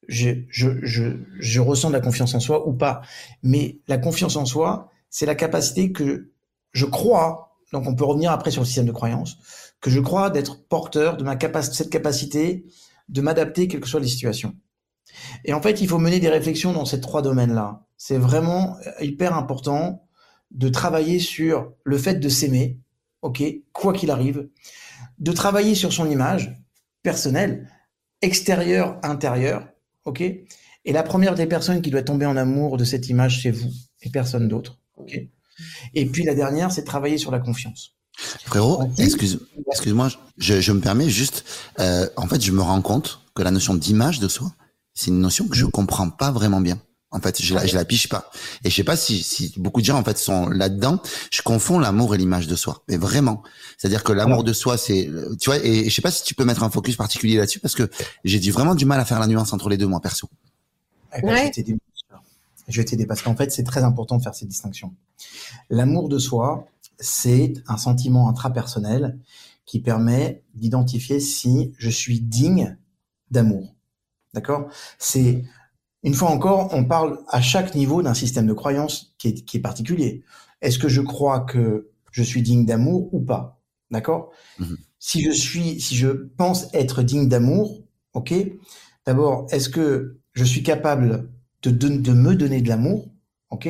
[0.07, 1.03] je, je, je,
[1.39, 3.01] je ressens de la confiance en soi ou pas.
[3.43, 6.31] Mais la confiance en soi, c'est la capacité que
[6.71, 9.37] je crois, donc on peut revenir après sur le système de croyance,
[9.81, 12.65] que je crois d'être porteur de ma capacité, cette capacité
[13.09, 14.55] de m'adapter quelles que soient les situations.
[15.45, 17.85] Et en fait, il faut mener des réflexions dans ces trois domaines-là.
[17.97, 20.04] C'est vraiment hyper important
[20.55, 22.79] de travailler sur le fait de s'aimer,
[23.21, 24.47] ok, quoi qu'il arrive,
[25.19, 26.57] de travailler sur son image
[27.03, 27.69] personnelle,
[28.21, 29.67] extérieure, intérieure,
[30.05, 30.47] ok Et
[30.93, 34.09] la première des personnes qui doit tomber en amour de cette image, c'est vous et
[34.09, 35.19] personne d'autre, ok
[35.93, 37.91] Et puis la dernière, c'est travailler sur la confiance.
[38.17, 41.43] Frérot, excuse, excuse-moi, je, je, me permets juste,
[41.79, 44.53] euh, en fait, je me rends compte que la notion d'image de soi,
[44.93, 46.79] c'est une notion que je comprends pas vraiment bien.
[47.15, 48.29] En fait, je la, je la piche pas.
[48.65, 51.01] Et je sais pas si, si beaucoup de gens en fait sont là-dedans.
[51.31, 53.41] Je confonds l'amour et l'image de soi, mais vraiment.
[53.77, 56.43] C'est-à-dire que l'amour de soi, c'est, tu vois, et je sais pas si tu peux
[56.43, 57.89] mettre un focus particulier là-dessus parce que
[58.25, 60.29] j'ai dit vraiment du mal à faire la nuance entre les deux, moi perso.
[61.17, 61.49] Eh ben,
[62.67, 64.93] je vais t'aider parce qu'en fait, c'est très important de faire ces distinctions.
[65.69, 66.67] L'amour de soi,
[66.99, 69.17] c'est un sentiment intrapersonnel
[69.65, 72.77] qui permet d'identifier si je suis digne
[73.31, 73.73] d'amour.
[74.33, 74.67] D'accord?
[74.99, 75.45] C'est
[76.05, 80.23] une fois encore, on parle à chaque niveau d'un système de croyance qui est, particulier.
[80.61, 83.59] Est-ce que je crois que je suis digne d'amour ou pas?
[83.89, 84.29] D'accord?
[84.59, 84.77] Mhm.
[84.99, 87.81] Si je suis, si je pense être digne d'amour,
[88.13, 88.35] ok.
[89.07, 91.31] D'abord, est-ce que je suis capable
[91.63, 93.09] de, de, me donner de l'amour,
[93.49, 93.67] ok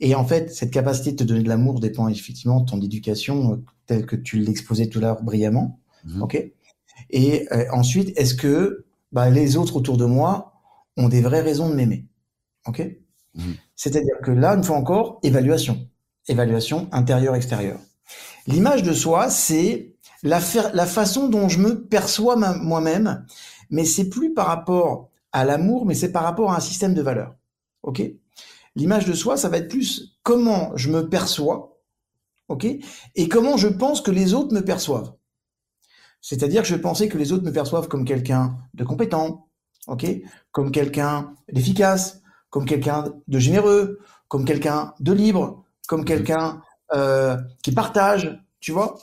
[0.00, 3.54] Et en fait, cette capacité de te donner de l'amour dépend effectivement de ton éducation,
[3.54, 6.22] euh, telle que tu l'exposais tout à l'heure brillamment, mhm.
[6.22, 6.52] ok
[7.08, 10.53] Et euh, ensuite, est-ce que bah, les autres autour de moi
[10.96, 12.06] ont des vraies raisons de m'aimer.
[12.66, 12.82] OK?
[13.34, 13.54] Mhm.
[13.76, 15.88] C'est-à-dire que là, une fois encore, évaluation.
[16.28, 17.80] Évaluation intérieure-extérieure.
[18.46, 20.40] L'image de soi, c'est la,
[20.72, 23.26] la, façon dont je me perçois moi-même,
[23.70, 27.02] mais c'est plus par rapport à l'amour, mais c'est par rapport à un système de
[27.02, 27.34] valeurs.
[27.82, 28.02] OK?
[28.76, 31.78] L'image de soi, ça va être plus comment je me perçois,
[32.48, 32.66] OK?
[33.14, 35.14] Et comment je pense que les autres me perçoivent.
[36.20, 39.48] C'est-à-dire que je penser que les autres me perçoivent comme quelqu'un de compétent,
[39.86, 40.06] ok,
[40.52, 46.06] comme quelqu'un d'efficace, comme quelqu'un de généreux, comme quelqu'un de libre, comme mhm.
[46.06, 46.62] quelqu'un
[46.94, 48.98] euh, qui partage, tu vois?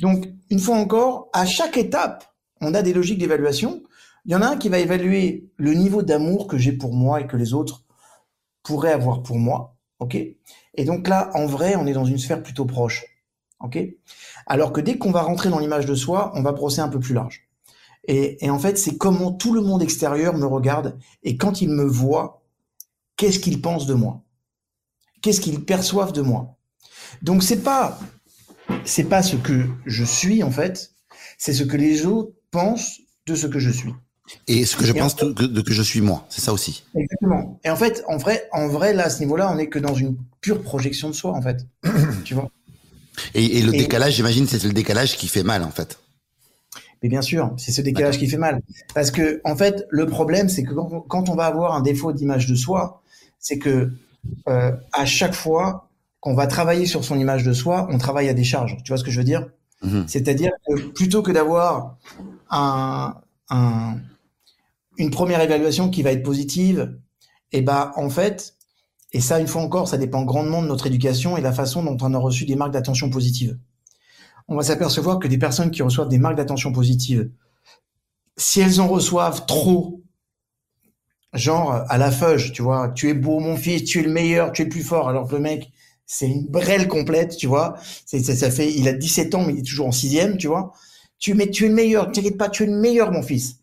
[0.00, 2.24] Donc, une fois encore, à chaque étape,
[2.60, 3.82] on a des logiques d'évaluation.
[4.24, 7.20] Il y en a un qui va évaluer le niveau d'amour que j'ai pour moi
[7.20, 7.84] et que les autres
[8.62, 10.14] pourraient avoir pour moi, ok?
[10.14, 13.06] Et donc là, en vrai, on est dans une sphère plutôt proche,
[13.60, 13.78] ok?
[14.46, 17.00] Alors que dès qu'on va rentrer dans l'image de soi, on va brosser un peu
[17.00, 17.47] plus large.
[18.08, 21.84] Et, en fait, c'est comment tout le monde extérieur me regarde et quand ils me
[21.84, 22.42] voient,
[23.16, 24.22] qu'est-ce qu'ils pensent de moi?
[25.20, 26.56] Qu'est-ce qu'ils perçoivent de moi?
[27.22, 27.98] Donc c'est pas
[28.84, 30.92] c'est pas ce que je suis en fait,
[31.36, 33.92] c'est ce que les autres pensent de ce que je suis.
[34.46, 36.84] Et ce que je pense de que je suis moi, c'est ça aussi.
[36.94, 37.58] Exactement.
[37.64, 39.94] Et en fait, en vrai, en vrai, là, à ce niveau-là, on n'est que dans
[39.94, 41.66] une pure projection de soi, en fait.
[42.24, 42.50] tu vois?
[43.34, 45.98] Et, le décalage, j'imagine, c'est le décalage qui fait mal, en fait.
[47.02, 48.60] Mais bien sûr, c'est ce décalage qui fait mal.
[48.94, 50.74] Parce que, en fait, le problème, c'est que
[51.08, 53.02] quand on va avoir un défaut d'image de soi,
[53.38, 53.92] c'est que
[54.48, 55.88] euh, à chaque fois
[56.20, 58.76] qu'on va travailler sur son image de soi, on travaille à des charges.
[58.84, 59.46] Tu vois ce que je veux dire?
[59.82, 60.04] Mhm.
[60.08, 61.96] C'est-à-dire que plutôt que d'avoir
[62.50, 63.14] un,
[64.96, 66.98] une première évaluation qui va être positive,
[67.52, 68.56] et eh ben en fait,
[69.12, 71.96] et ça une fois encore, ça dépend grandement de notre éducation et la façon dont
[72.02, 73.56] on a reçu des marques d'attention positives.
[74.48, 77.30] On va s'apercevoir que des personnes qui reçoivent des marques d'attention positives,
[78.36, 80.02] si elles en reçoivent trop,
[81.34, 84.52] genre à la feuge, tu vois, tu es beau mon fils, tu es le meilleur,
[84.52, 85.70] tu es le plus fort, alors que le mec,
[86.06, 87.76] c'est une brêle complète, tu vois.
[88.06, 90.48] C'est, ça, ça, fait, il a 17 ans, mais il est toujours en sixième, tu
[90.48, 90.72] vois.
[91.18, 93.58] Tu, mais tu es le meilleur, t'inquiète pas, tu es le meilleur, mon fils.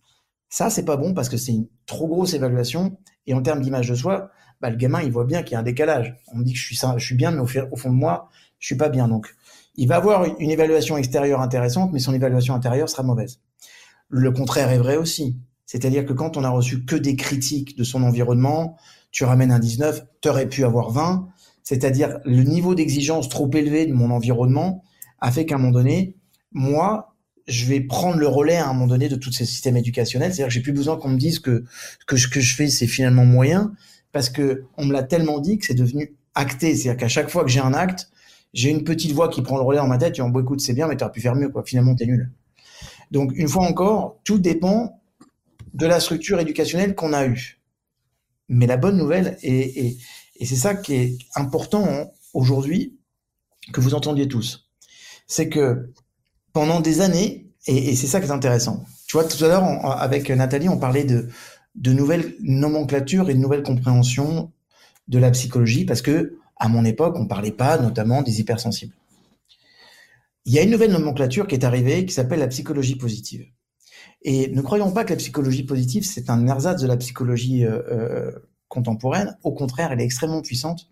[0.50, 2.98] Ça, c'est pas bon parce que c'est une trop grosse évaluation.
[3.26, 4.30] Et en termes d'image de soi,
[4.62, 6.16] bah, le gamin, il voit bien qu'il y a un décalage.
[6.32, 8.30] On me dit que je suis, je suis bien, mais au, au fond de moi,
[8.60, 9.08] je suis pas bien.
[9.08, 9.36] Donc,
[9.78, 13.40] il va avoir une évaluation extérieure intéressante, mais son évaluation intérieure sera mauvaise.
[14.10, 15.38] Le contraire est vrai aussi.
[15.66, 18.78] C'est-à-dire que quand on a reçu que des critiques de son environnement,
[19.12, 21.28] tu ramènes un 19, tu aurais pu avoir 20,
[21.64, 24.84] c'est-à-dire le niveau d'exigence trop élevé de mon environnement
[25.20, 26.16] a fait qu'à un moment donné,
[26.52, 27.16] moi,
[27.48, 30.34] je vais prendre le relais à un moment donné de tous ces systèmes éducationnels.
[30.34, 31.64] C'est-à-dire que j'ai plus besoin qu'on me dise que,
[32.08, 33.74] que ce que je fais, c'est finalement moyen,
[34.12, 36.76] parce que on me l'a tellement dit que c'est devenu acté.
[36.76, 38.10] C'est-à-dire qu'à chaque fois que j'ai un acte,
[38.56, 40.62] j'ai une petite voix qui prend le relais dans ma tête, et en bon, écoute,
[40.62, 41.64] c'est bien, mais tu aurais pu faire mieux, quoi.
[41.64, 42.32] Finalement, t'es nul.
[43.12, 45.02] Donc, une fois encore, tout dépend
[45.74, 47.60] de la structure éducationnelle qu'on a eue.
[48.48, 49.98] Mais la bonne nouvelle, et,
[50.42, 52.98] c'est ça qui est important aujourd'hui,
[53.74, 54.70] que vous entendiez tous,
[55.28, 55.92] c'est que
[56.54, 58.86] pendant des années, et, c'est ça qui est intéressant.
[59.06, 59.64] Tu vois, tout à l'heure,
[60.02, 64.54] avec Nathalie, on parlait de nouvelles nomenclatures et de nouvelles compréhensions
[65.10, 68.96] de la psychologie, parce que à mon époque, on parlait pas notamment des hypersensibles.
[70.46, 73.46] Il y a une nouvelle nomenclature qui est arrivée qui s'appelle la psychologie positive.
[74.22, 77.82] Et ne croyons pas que la psychologie positive, c'est un ersatz de la psychologie euh,
[77.92, 78.32] euh,
[78.68, 79.38] contemporaine.
[79.44, 80.90] Au contraire, elle est extrêmement puissante.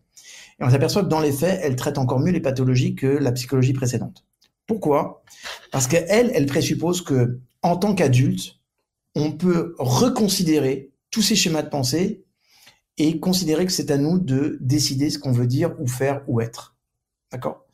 [0.60, 3.32] Et on s'aperçoit que dans les faits, elle traite encore mieux les pathologies que la
[3.32, 4.26] psychologie précédente.
[4.68, 5.24] Pourquoi?
[5.72, 8.60] Parce qu'elle, elle présuppose que, en tant qu'adulte,
[9.16, 12.24] on peut reconsidérer tous ces schémas de pensée
[12.98, 16.42] et considérer que c'est à nous de décider ce qu'on veut dire ou faire ou
[16.42, 16.76] être.
[17.32, 17.66] D'accord?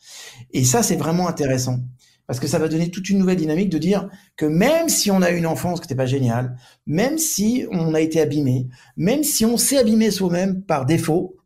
[0.51, 1.79] Et ça, c'est vraiment intéressant
[2.29, 5.23] parce que ça va donner toute une nouvelle dynamique de dire que même si on
[5.23, 9.23] a eu une enfance qui n'était pas géniale, même si on a été abîmé, même
[9.23, 11.37] si on s'est abîmé soi-même par défaut,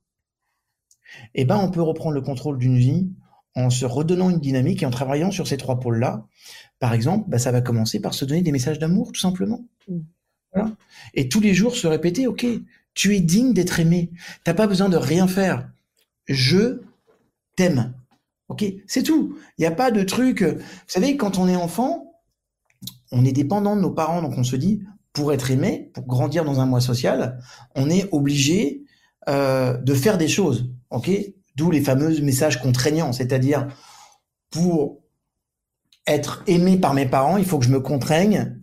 [1.36, 3.09] eh ben on peut reprendre le contrôle d'une vie
[3.55, 6.25] en se redonnant une dynamique et en travaillant sur ces trois pôles-là.
[6.79, 9.65] Par exemple, bah, ça va commencer par se donner des messages d'amour, tout simplement.
[9.88, 9.99] Mm.
[10.53, 10.75] Voilà.
[11.13, 12.45] Et tous les jours se répéter, OK,
[12.93, 14.12] tu es digne d'être aimé.
[14.43, 15.69] T'as pas besoin de rien faire.
[16.27, 16.82] Je
[17.56, 17.93] t'aime.
[18.49, 19.38] Ok, c'est tout.
[19.58, 20.43] Il n'y a pas de truc.
[20.43, 22.13] Vous savez, quand on est enfant,
[23.12, 26.43] on est dépendant de nos parents, donc on se dit, pour être aimé, pour grandir
[26.43, 27.39] dans un mois social,
[27.75, 28.84] on est obligé
[29.29, 30.71] euh, de faire des choses.
[30.89, 31.10] Ok,
[31.56, 33.67] d'où les fameux messages contraignants, c'est-à-dire
[34.49, 35.01] pour
[36.06, 38.60] être aimé par mes parents, il faut que je me contraigne.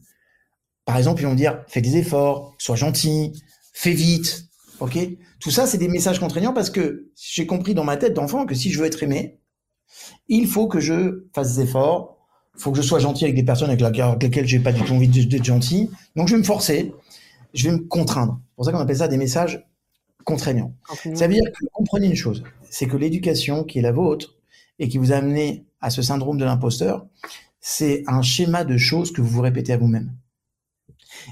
[0.85, 3.33] Par exemple, ils vont dire fais des efforts, sois gentil,
[3.81, 4.47] fais vite.
[4.79, 4.99] Ok,
[5.40, 8.55] tout ça, c'est des messages contraignants parce que j'ai compris dans ma tête d'enfant que
[8.55, 9.40] si je veux être aimé,
[10.29, 12.19] il faut que je fasse des efforts,
[12.57, 13.81] il faut que je sois gentil avec des personnes avec,
[14.23, 15.90] lesquelles j'ai pas du tout envie d'être gentil.
[16.14, 16.95] Donc je vais me forcer,
[17.55, 18.40] je vais me contraindre.
[18.43, 19.66] C'est pour ça qu'on appelle ça des messages
[20.25, 20.75] contraignants.
[21.14, 24.37] Ça veut dire que comprenez une chose, c'est que l'éducation qui est la vôtre
[24.79, 27.07] et qui vous a amené à ce syndrome de l'imposteur,
[27.61, 30.12] c'est un schéma de choses que vous vous répétez à vous-même.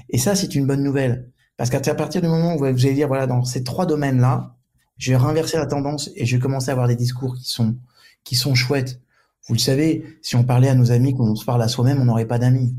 [0.09, 1.31] Et ça, c'est une bonne nouvelle.
[1.59, 4.55] Parce qu'à partir du moment où vous allez dire, voilà, dans ces trois domaines-là,
[4.97, 7.75] je vais renverser la tendance et je vais commencer à avoir des discours qui sont
[8.23, 9.01] qui sont chouettes.
[9.45, 12.05] Vous le savez, si on parlait à nos amis, qu'on se parle à soi-même, on
[12.05, 12.77] n'aurait pas d'amis.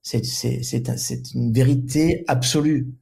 [0.00, 2.94] C'est, c'est, c'est, une vérité absolue.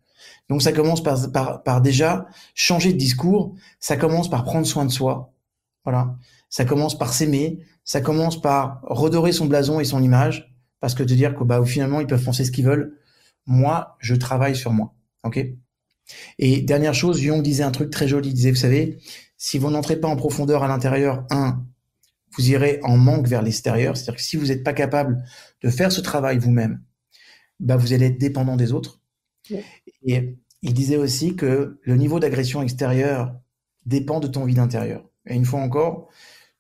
[0.49, 4.87] Donc ça commence par, par, par déjà changer de discours, ça commence par prendre soin
[4.87, 5.35] de soi.
[5.85, 6.17] Voilà.
[6.49, 11.03] Ça commence par s'aimer, ça commence par redorer son blason et son image, parce que
[11.03, 12.97] de dire que bah, finalement ils peuvent penser ce qu'ils veulent.
[13.45, 14.95] Moi, je travaille sur moi.
[15.29, 15.45] Ok
[16.39, 18.31] Et dernière chose, Jung disait un truc très joli.
[18.31, 18.99] Il disait, vous savez,
[19.37, 21.67] si vous n'entrez pas en profondeur à l'intérieur, un,
[22.37, 23.97] vous irez en manque vers l'extérieur.
[23.97, 25.23] C'est-à-dire que si vous n'êtes pas capable
[25.63, 26.83] de faire ce travail vous-même,
[27.61, 29.01] bah vous allez être dépendant des autres.
[30.03, 33.35] Et il disait aussi que le niveau d'agression extérieure
[33.87, 35.09] dépend de ton vide intérieur.
[35.27, 36.09] Et une fois encore,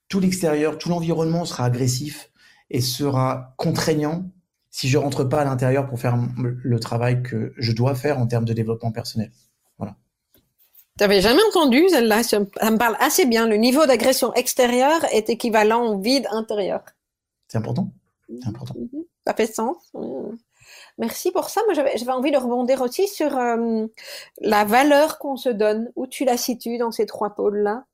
[0.09, 2.31] tout l'extérieur, tout l'environnement sera agressif
[2.71, 4.31] et sera contraignant
[4.71, 8.27] si je rentre pas à l'intérieur pour faire le travail que je dois faire en
[8.27, 9.31] termes de développement personnel.
[10.99, 12.25] T'avais jamais entendu celle-là?
[12.25, 13.47] Ça me parle assez bien.
[13.47, 16.83] Le niveau d'agression extérieure est équivalent au vide intérieur.
[17.47, 17.93] C'est important.
[18.29, 18.75] C'est important.
[18.77, 19.05] Mhm.
[19.25, 19.77] Ça fait sens.
[20.99, 21.61] Merci pour ça.
[21.67, 23.87] Moi, j'avais envie de rebondir aussi sur euh,
[24.41, 25.93] la valeur qu'on se donne.
[25.95, 27.85] Où tu la situes dans ces trois pôles-là?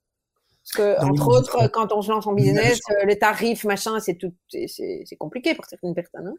[0.64, 4.14] Parce que, entre autres, quand on se lance en business, euh, les tarifs, machin, c'est
[4.14, 6.29] tout, c'est compliqué pour certaines personnes.
[6.29, 6.35] Hein.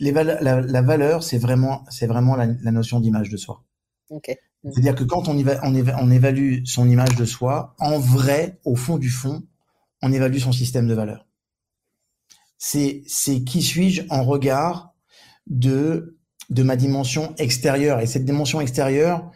[0.00, 3.62] les la, valeur, c'est vraiment, c'est vraiment la, notion d'image de soi.
[4.10, 4.36] Ok.
[4.64, 9.08] C'est-à-dire que quand on, on, évalue son image de soi, en vrai, au fond du
[9.08, 9.44] fond,
[10.02, 11.26] on évalue son système de valeur.
[12.58, 14.94] C'est, c'est qui suis-je en regard
[15.46, 16.18] de,
[16.50, 18.00] de ma dimension extérieure.
[18.00, 19.30] Et cette dimension extérieure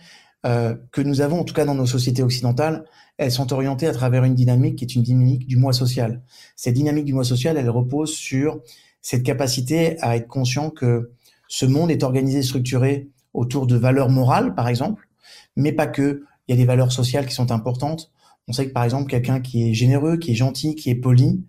[0.45, 2.85] euh, que nous avons, en tout cas dans nos sociétés occidentales,
[3.17, 6.23] elles sont orientées à travers une dynamique qui est une dynamique du moi social.
[6.57, 8.61] Cette dynamique du moi social, elle repose sur
[9.01, 11.13] cette capacité à être conscient que
[11.49, 15.09] ce monde est organisé, structuré autour de valeurs morales, par exemple,
[15.57, 16.25] mais pas que.
[16.47, 18.13] Il y a des valeurs sociales qui sont importantes.
[18.49, 21.43] On sait que, par exemple, quelqu'un qui est généreux, qui est gentil, qui est poli,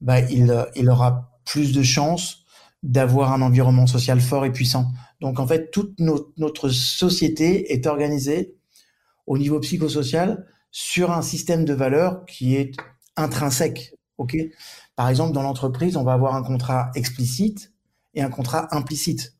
[0.00, 2.44] bah, il, il aura plus de chances
[2.82, 4.90] d'avoir un environnement social fort et puissant.
[5.22, 8.56] Donc, en fait, toute notre société est organisée
[9.28, 12.72] au niveau psychosocial sur un système de valeurs qui est
[13.16, 13.94] intrinsèque.
[14.96, 17.72] Par exemple, dans l'entreprise, on va avoir un contrat explicite
[18.14, 19.36] et un contrat implicite.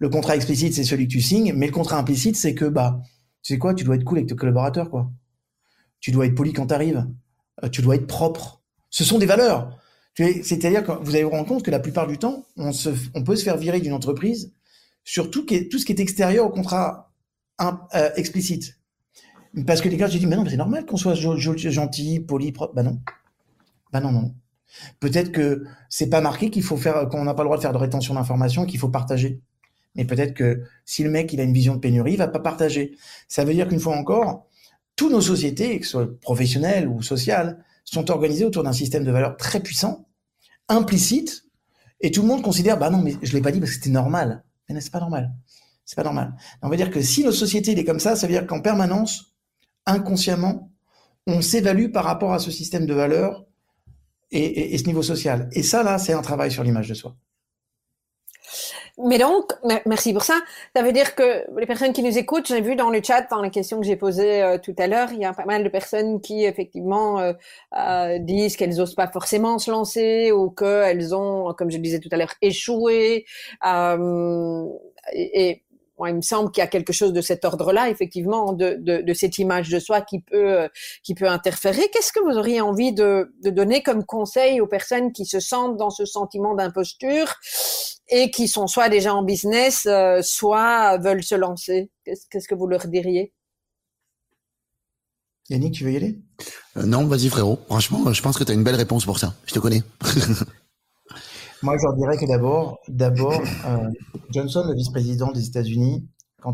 [0.00, 3.00] Le contrat explicite, c'est celui que tu signes, mais le contrat implicite, c'est que bah,
[3.42, 5.08] tu sais quoi, tu dois être cool avec tes collaborateurs, quoi.
[6.00, 7.06] Tu dois être poli quand tu arrives.
[7.62, 8.60] Euh, tu dois être propre.
[8.90, 9.78] Ce sont des valeurs.
[10.16, 13.44] C'est-à-dire que vous allez vous rendre compte que la plupart du temps, on peut se
[13.44, 14.55] faire virer d'une entreprise
[15.06, 17.12] sur tout, ce qui est extérieur au contrat
[17.62, 18.78] euh, explicite.
[19.66, 22.74] Parce que les gars, j'ai dit, mais non, c'est normal qu'on soit gentil, poli, propre.
[22.74, 23.00] Bah non.
[23.92, 24.34] Bah non, non.
[24.98, 27.72] Peut-être que c'est pas marqué qu'il faut faire, qu'on n'a pas le droit de faire
[27.72, 29.40] de rétention d'informations, qu'il faut partager.
[29.94, 32.40] Mais peut-être que si le mec il a une vision de pénurie, il va pas
[32.40, 32.96] partager.
[33.28, 34.48] Ça veut dire qu'une fois encore,
[34.96, 39.12] toutes nos sociétés, que ce soit professionnelles ou sociales, sont organisées autour d'un système de
[39.12, 40.08] valeurs très puissant,
[40.68, 41.44] implicite,
[42.00, 43.90] et tout le monde considère, bah non, mais je l'ai pas dit parce que c'était
[43.90, 44.42] normal.
[44.68, 45.32] Mais c'est pas normal?
[45.84, 46.34] C'est pas normal.
[46.62, 48.60] On va dire que si nos sociétés il est comme ça, ça veut dire qu'en
[48.60, 49.36] permanence,
[49.86, 50.72] inconsciemment,
[51.26, 53.46] on s'évalue par rapport à ce système de valeurs
[54.30, 55.48] et, ce niveau social.
[55.52, 57.16] Et ça, là, c'est un travail sur l'image de soi.
[58.98, 59.52] Mais donc,
[59.84, 60.40] merci pour ça.
[60.74, 63.42] Ça veut dire que les personnes qui nous écoutent, j'ai vu dans le chat, dans
[63.42, 65.68] les questions que j'ai posées euh, tout à l'heure, il y a pas mal de
[65.68, 67.32] personnes qui effectivement euh,
[67.76, 72.00] euh, disent qu'elles n'osent pas forcément se lancer ou qu'elles ont, comme je le disais
[72.00, 73.26] tout à l'heure, échoué.
[75.12, 75.62] et
[76.04, 79.14] il me semble qu'il y a quelque chose de cet ordre-là, effectivement, de, de, de,
[79.14, 80.68] cette image de soi qui peut euh,
[81.02, 81.88] qui peut interférer.
[81.92, 85.76] Qu'est-ce que vous auriez envie de, de, donner comme conseil aux personnes qui se sentent
[85.76, 87.34] dans ce sentiment d'imposture?
[88.08, 92.66] Et qui sont soit déjà en business, euh, soit veulent se lancer Qu'est-ce que vous
[92.68, 93.32] leur diriez?
[95.48, 96.18] Yannick, tu veux y aller?
[96.76, 97.58] Euh, Non, vas-y frérot.
[97.66, 99.34] Franchement, je pense que tu as une belle réponse pour ça.
[99.46, 99.82] Je te connais.
[101.62, 103.88] Moi, je leur dirais que d'abord, d'abord, euh,
[104.30, 106.06] Johnson, le vice-président des États-Unis,
[106.40, 106.52] quand,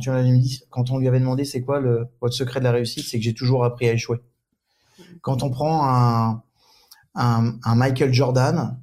[0.71, 3.25] quand on lui avait demandé c'est quoi le, votre secret de la réussite, c'est que
[3.25, 4.21] j'ai toujours appris à échouer.
[5.21, 6.43] Quand on prend un,
[7.15, 8.81] un, un, Michael Jordan,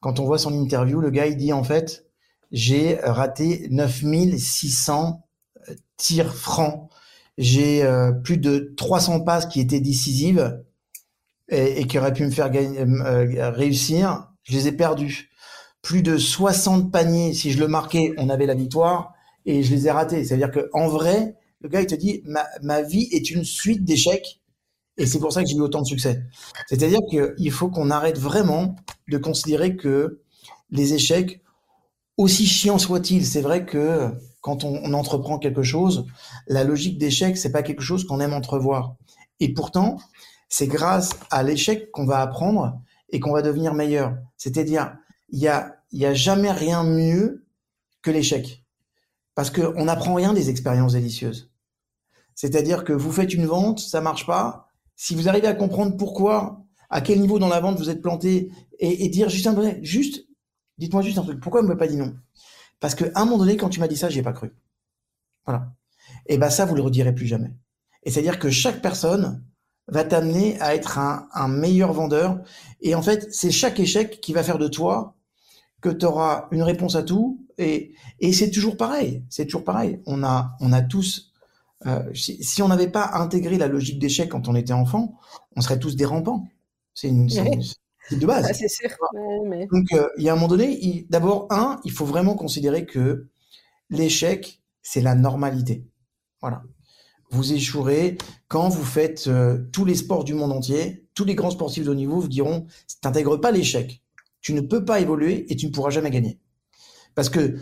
[0.00, 2.06] quand on voit son interview, le gars, il dit en fait,
[2.52, 5.26] j'ai raté 9600
[5.68, 6.90] euh, tirs francs,
[7.38, 10.62] j'ai euh, plus de 300 passes qui étaient décisives
[11.48, 15.30] et, qui auraient pu me faire euh, réussir, je les ai perdues
[15.82, 17.32] plus de 60 paniers.
[17.32, 20.24] Si je le marquais, on avait la victoire et je les ai ratés.
[20.24, 22.22] C'est-à-dire que en vrai, le gars il te dit
[22.62, 24.40] ma, vie est une suite d'échecs
[24.98, 26.22] et c'est pour ça que j'ai eu autant de succès.
[26.68, 28.76] C'est-à-dire qu'il faut qu'on arrête vraiment
[29.08, 30.22] de considérer que
[30.70, 31.42] les échecs,
[32.16, 36.06] aussi chiants soient-ils, c'est vrai que quand on, entreprend quelque chose,
[36.46, 38.94] la logique d'échec, c'est pas quelque chose qu'on aime entrevoir.
[39.40, 39.98] Et pourtant,
[40.48, 42.80] c'est grâce à l'échec qu'on va apprendre
[43.10, 44.16] et qu'on va devenir meilleur.
[44.36, 44.96] C'est-à-dire,
[45.30, 47.44] il y a n'y a jamais rien mieux
[48.02, 48.64] que l'échec.
[49.34, 51.50] Parce qu'on n'apprend rien des expériences délicieuses.
[52.34, 54.65] C'est-à-dire que vous faites une vente, ça marche pas.
[54.96, 58.50] Si vous arrivez à comprendre pourquoi, à quel niveau dans la vente vous êtes planté,
[58.78, 60.26] et, dire juste un truc, juste,
[60.78, 62.14] dites-moi juste un truc, pourquoi vous ne m'avez pas dit non?
[62.80, 64.54] Parce qu'à un moment donné, quand tu m'as dit ça, j'y ai pas cru.
[65.46, 65.72] Voilà.
[66.26, 67.54] Et ben ça, vous le redirez plus jamais.
[68.02, 69.44] Et c'est-à-dire que chaque personne
[69.88, 72.40] va t'amener à être un, un meilleur vendeur.
[72.80, 75.16] Et en fait, c'est chaque échec qui va faire de toi
[75.80, 77.46] que tu auras une réponse à tout.
[77.58, 79.24] Et, et c'est toujours pareil.
[79.30, 80.00] C'est toujours pareil.
[80.06, 81.32] On a, on a tous.
[81.84, 85.18] Euh, si, on n'avait pas intégré la logique d'échec quand on était enfant,
[85.56, 86.46] on serait tous des rampants.
[86.94, 88.50] C'est une, de base.
[88.52, 88.88] c'est sûr.
[89.70, 93.28] Donc, euh, il y a un moment donné, d'abord, un, il faut vraiment considérer que
[93.90, 95.84] l'échec, c'est la normalité.
[96.40, 96.62] Voilà.
[97.30, 98.16] Vous échouerez
[98.48, 101.06] quand vous faites euh, tous les sports du monde entier.
[101.14, 102.66] Tous les grands sportifs de haut niveau vous diront,
[103.02, 104.02] t'intègres pas l'échec
[104.46, 106.38] tu ne peux pas évoluer et tu ne pourras jamais gagner.
[107.16, 107.56] Parce que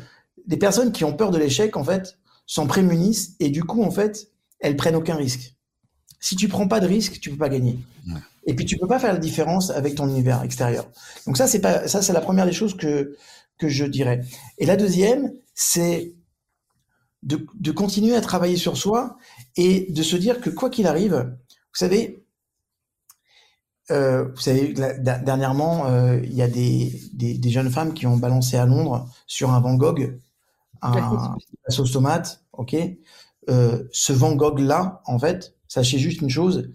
[0.47, 3.91] les personnes qui ont peur de l'échec, en fait, s'en prémunissent et du coup, en
[3.91, 4.29] fait,
[4.61, 5.55] elles prennent aucun risque.
[6.21, 7.79] Si tu prends pas de risque, tu peux pas gagner.
[8.47, 10.87] Et puis tu peux pas faire la différence avec ton univers extérieur.
[11.27, 13.17] Donc ça c'est pas ça c'est la première des choses que
[13.59, 14.23] que je dirais.
[14.59, 16.13] Et la deuxième, c'est
[17.23, 19.17] de, de continuer à travailler sur soi
[19.57, 22.25] et de se dire que quoi qu'il arrive, vous savez,
[23.91, 28.17] euh, vous savez, dernièrement, euh, il y a des, des, des, jeunes femmes qui ont
[28.17, 30.19] balancé à Londres sur un Van Gogh,
[30.83, 31.37] un,
[31.69, 32.77] sauce tomate, ok.
[33.51, 36.71] Euh, ce Van Gogh là, en fait, sachez juste une chose.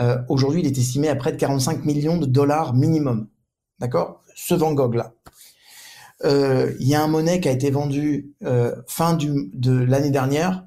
[0.00, 3.28] Euh, aujourd'hui, il est estimé à près de 45 millions de dollars minimum,
[3.78, 4.22] d'accord?
[4.34, 5.14] Ce Van Gogh là.
[6.24, 8.32] Euh, il y a un monnaie qui a été vendu
[8.86, 10.66] fin du, de l'année dernière,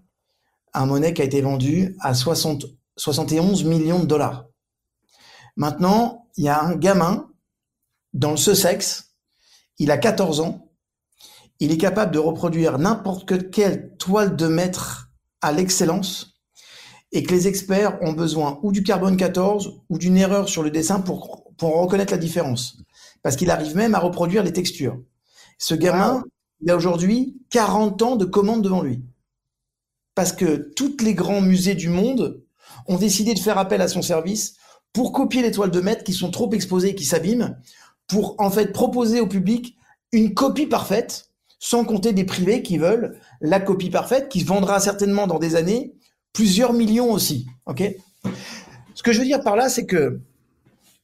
[0.73, 2.65] un monnaie qui a été vendu à 60,
[2.97, 4.47] 71 millions de dollars.
[5.55, 7.29] Maintenant, il y a un gamin
[8.13, 9.13] dans le Sussex,
[9.77, 10.69] il a 14 ans,
[11.59, 15.09] il est capable de reproduire n'importe quelle toile de maître
[15.41, 16.35] à l'excellence
[17.11, 20.71] et que les experts ont besoin ou du carbone 14 ou d'une erreur sur le
[20.71, 22.77] dessin pour, pour reconnaître la différence.
[23.21, 24.99] Parce qu'il arrive même à reproduire les textures.
[25.57, 26.23] Ce gamin,
[26.61, 29.03] il a aujourd'hui 40 ans de commandes devant lui.
[30.13, 32.43] Parce que tous les grands musées du monde
[32.87, 34.55] ont décidé de faire appel à son service
[34.93, 37.57] pour copier les toiles de maître qui sont trop exposées et qui s'abîment,
[38.07, 39.77] pour en fait proposer au public
[40.11, 41.24] une copie parfaite,
[41.59, 45.55] sans compter des privés qui veulent la copie parfaite, qui se vendra certainement dans des
[45.55, 45.93] années
[46.33, 47.47] plusieurs millions aussi.
[47.65, 47.83] Ok?
[48.93, 50.21] Ce que je veux dire par là, c'est que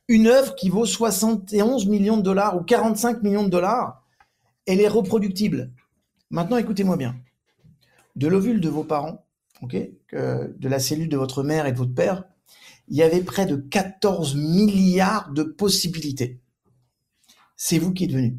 [0.08, 4.04] une œuvre qui vaut 71 millions de dollars ou 45 millions de dollars,
[4.66, 5.72] elle est reproductible.
[6.30, 7.16] Maintenant, écoutez-moi bien.
[8.18, 9.26] De l'ovule de vos parents,
[9.62, 9.76] ok,
[10.14, 12.26] de la cellule de votre mère et de votre père,
[12.89, 16.41] il y avait près de 14 milliards de possibilités.
[17.56, 18.38] C'est vous qui êtes venu.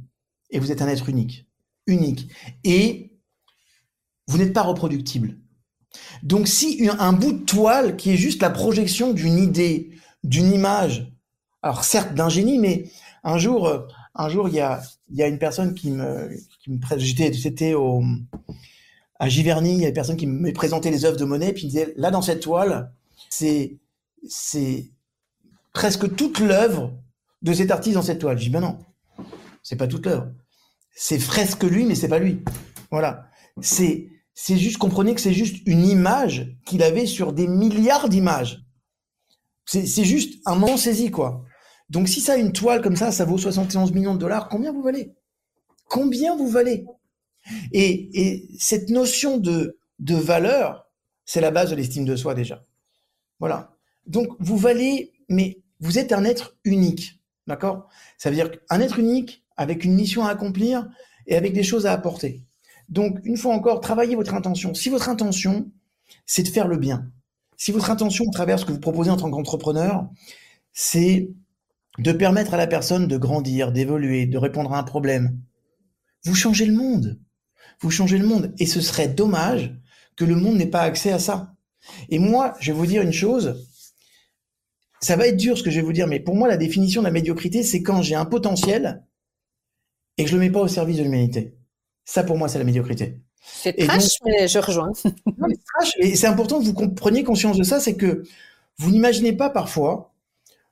[0.51, 1.47] Et vous êtes un être unique.
[1.87, 2.29] Unique.
[2.65, 3.13] Et
[4.27, 5.37] vous n'êtes pas reproductible.
[6.23, 9.91] Donc si un bout de toile qui est juste la projection d'une idée,
[10.25, 11.13] d'une image,
[11.63, 12.91] alors certes d'un génie, mais
[13.25, 13.81] un jour, euh,
[14.15, 16.31] un jour il y a, il y a une personne qui me,
[16.63, 18.03] qui me j'étais, c'était au,
[19.19, 21.65] à Giverny, il y a une personne qui me présentait les œuvres de Monet, puis
[21.65, 22.93] il disait, là dans cette toile,
[23.29, 23.79] c'est
[24.29, 24.91] c'est
[25.73, 26.93] presque toute l'œuvre
[27.43, 28.39] de cet artiste dans cette toile.
[28.39, 28.79] Je dis, ben non,
[29.63, 30.29] c'est pas toute l'œuvre.
[30.95, 32.43] C'est fresque lui, mais c'est pas lui.
[32.91, 33.27] Voilà.
[33.61, 38.65] C'est, c'est juste, comprenez que c'est juste une image qu'il avait sur des milliards d'images.
[39.65, 41.45] C'est, c'est juste un moment saisi, quoi.
[41.89, 44.83] Donc, si ça une toile comme ça, ça vaut 71 millions de dollars, combien vous
[44.83, 45.15] valez?
[45.89, 46.87] Combien vous valez?
[47.73, 50.87] Et, et cette notion de, de valeur,
[51.25, 52.65] c'est la base de l'estime de soi, déjà.
[53.39, 53.77] Voilà.
[54.07, 57.21] Donc, vous valez, mais vous êtes un être unique.
[57.47, 57.89] D'accord?
[58.19, 60.89] Ça veut dire un être unique avec une mission à accomplir
[61.27, 62.43] et avec des choses à apporter.
[62.89, 64.75] Donc, une fois encore, travaillez votre intention.
[64.75, 65.71] Si votre intention,
[66.27, 67.11] c'est de faire le bien,
[67.57, 70.09] si votre intention, à travers ce que vous proposez en tant qu'entrepreneur,
[70.73, 71.31] c'est
[71.99, 75.39] de permettre à la personne de grandir, d'évoluer, de répondre à un problème,
[76.25, 77.21] vous changez le monde.
[77.81, 78.55] Vous changez le monde.
[78.59, 79.75] Et ce serait dommage
[80.17, 81.55] que le monde n'ait pas accès à ça.
[82.09, 83.69] Et moi, je vais vous dire une chose,
[85.01, 87.03] ça va être dur ce que je vais vous dire, mais pour moi, la définition
[87.03, 89.05] de la médiocrité, c'est quand j'ai un potentiel
[90.23, 91.57] et que je le mets pas au service de l'humanité.
[92.05, 93.21] Ça, pour moi, c'est la médiocrité.
[93.43, 94.93] C'est trash, mais je rejoins.
[95.99, 98.23] et c'est important que vous compreniez conscience de ça, c'est que
[98.79, 100.15] vous n'imaginez pas parfois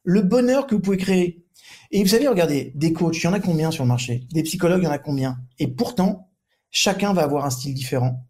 [0.04, 1.44] le bonheur que vous pouvez créer.
[1.90, 4.28] Et vous savez, regardez, des coachs, il y en a combien sur le marché?
[4.30, 5.38] Des psychologues, il y en a combien?
[5.58, 6.30] Et pourtant,
[6.70, 8.24] chacun va avoir un style différent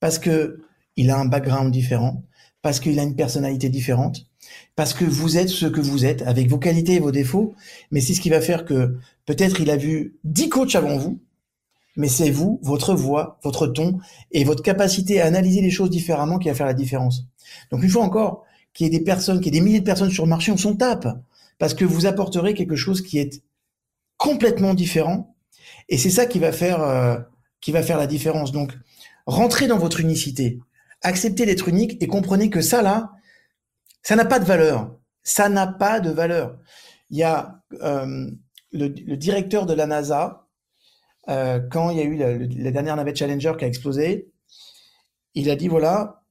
[0.00, 0.60] parce que
[0.96, 2.24] il a un background différent,
[2.62, 4.26] parce qu'il a une personnalité différente,
[4.76, 7.54] parce que vous êtes ce que vous êtes, avec vos qualités et vos défauts,
[7.90, 11.20] mais c'est ce qui va faire que peut-être il a vu dix coachs avant vous,
[11.96, 13.98] mais c'est vous, votre voix, votre ton
[14.32, 17.24] et votre capacité à analyser les choses différemment qui va faire la différence.
[17.70, 19.84] Donc une fois encore, qu'il y ait des personnes, qu'il y ait des milliers de
[19.84, 21.06] personnes sur le marché, on s'en tape,
[21.58, 23.42] parce que vous apporterez quelque chose qui est
[24.16, 25.36] complètement différent,
[25.88, 27.16] et c'est ça qui va faire, euh,
[27.60, 28.50] qui va faire la différence.
[28.50, 28.72] Donc
[29.26, 30.58] rentrez dans votre unicité,
[31.02, 33.12] acceptez d'être unique et comprenez que ça là,
[34.04, 34.96] ça n'a pas de valeur.
[35.22, 36.58] Ça n'a pas de valeur.
[37.10, 38.30] Il y a euh,
[38.70, 40.46] le, directeur de la NASA,
[41.28, 44.30] euh, quand il y a eu la, dernière navette Challenger qui a explosé,
[45.34, 46.22] il a dit voilà,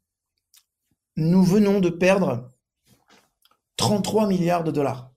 [1.16, 2.52] nous venons de perdre
[3.78, 5.12] 33 milliards de dollars.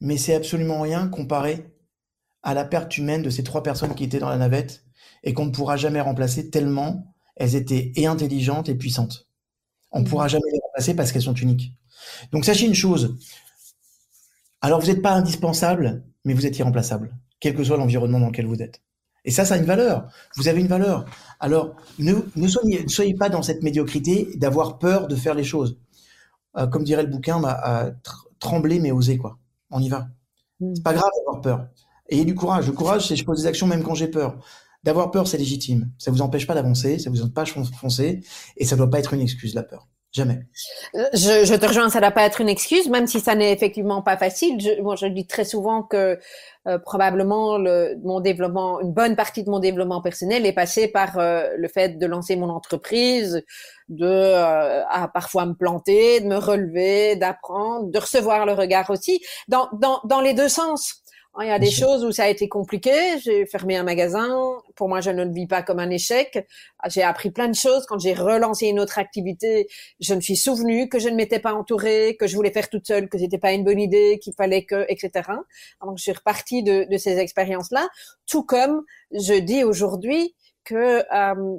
[0.00, 1.76] Mais c'est absolument rien comparé
[2.42, 4.86] à la perte humaine de ces trois personnes qui étaient dans la navette
[5.24, 9.29] et qu'on ne pourra jamais remplacer tellement elles étaient et intelligentes et puissantes.
[9.92, 11.72] On ne pourra jamais les remplacer parce qu'elles sont uniques.
[12.32, 13.16] Donc sachez une chose.
[14.60, 18.46] Alors vous n'êtes pas indispensable, mais vous êtes irremplaçable, quel que soit l'environnement dans lequel
[18.46, 18.82] vous êtes.
[19.24, 20.08] Et ça, ça a une valeur.
[20.36, 21.04] Vous avez une valeur.
[21.40, 22.14] Alors ne,
[22.46, 25.78] soyez, ne soyez pas dans cette médiocrité d'avoir peur de faire les choses.
[26.70, 27.90] comme dirait le bouquin, à
[28.38, 29.38] trembler mais oser quoi.
[29.70, 30.08] On y va.
[30.60, 30.74] Hmm.
[30.74, 31.68] C'est pas grave d'avoir peur.
[32.08, 32.66] Ayez du courage.
[32.66, 34.38] Le courage, c'est je pose des actions même quand j'ai peur.
[34.82, 35.90] D'avoir peur, c'est légitime.
[35.98, 38.20] Ça vous empêche pas d'avancer, ça vous empêche pas de foncer,
[38.56, 39.88] et ça doit pas être une excuse la peur.
[40.12, 40.40] Jamais.
[40.92, 43.52] Je, je te rejoins, ça ne doit pas être une excuse, même si ça n'est
[43.52, 44.60] effectivement pas facile.
[44.60, 46.18] Je, moi, je dis très souvent que
[46.66, 51.16] euh, probablement le, mon développement, une bonne partie de mon développement personnel est passé par
[51.18, 53.44] euh, le fait de lancer mon entreprise,
[53.88, 59.20] de euh, à parfois me planter, de me relever, d'apprendre, de recevoir le regard aussi,
[59.46, 61.04] dans, dans, dans les deux sens.
[61.38, 63.18] Il y a des choses où ça a été compliqué.
[63.22, 64.58] J'ai fermé un magasin.
[64.74, 66.46] Pour moi, je ne le vis pas comme un échec.
[66.88, 67.86] J'ai appris plein de choses.
[67.86, 69.68] Quand j'ai relancé une autre activité,
[70.00, 72.86] je me suis souvenu que je ne m'étais pas entourée, que je voulais faire toute
[72.86, 75.30] seule, que c'était pas une bonne idée, qu'il fallait que, etc.
[75.82, 77.88] Donc, je suis repartie de, de ces expériences-là.
[78.26, 81.56] Tout comme je dis aujourd'hui que euh,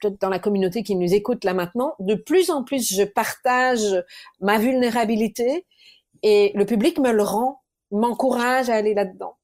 [0.00, 4.04] peut-être dans la communauté qui nous écoute là maintenant, de plus en plus, je partage
[4.40, 5.66] ma vulnérabilité
[6.22, 7.60] et le public me le rend
[7.94, 9.36] m'encourage à aller là-dedans.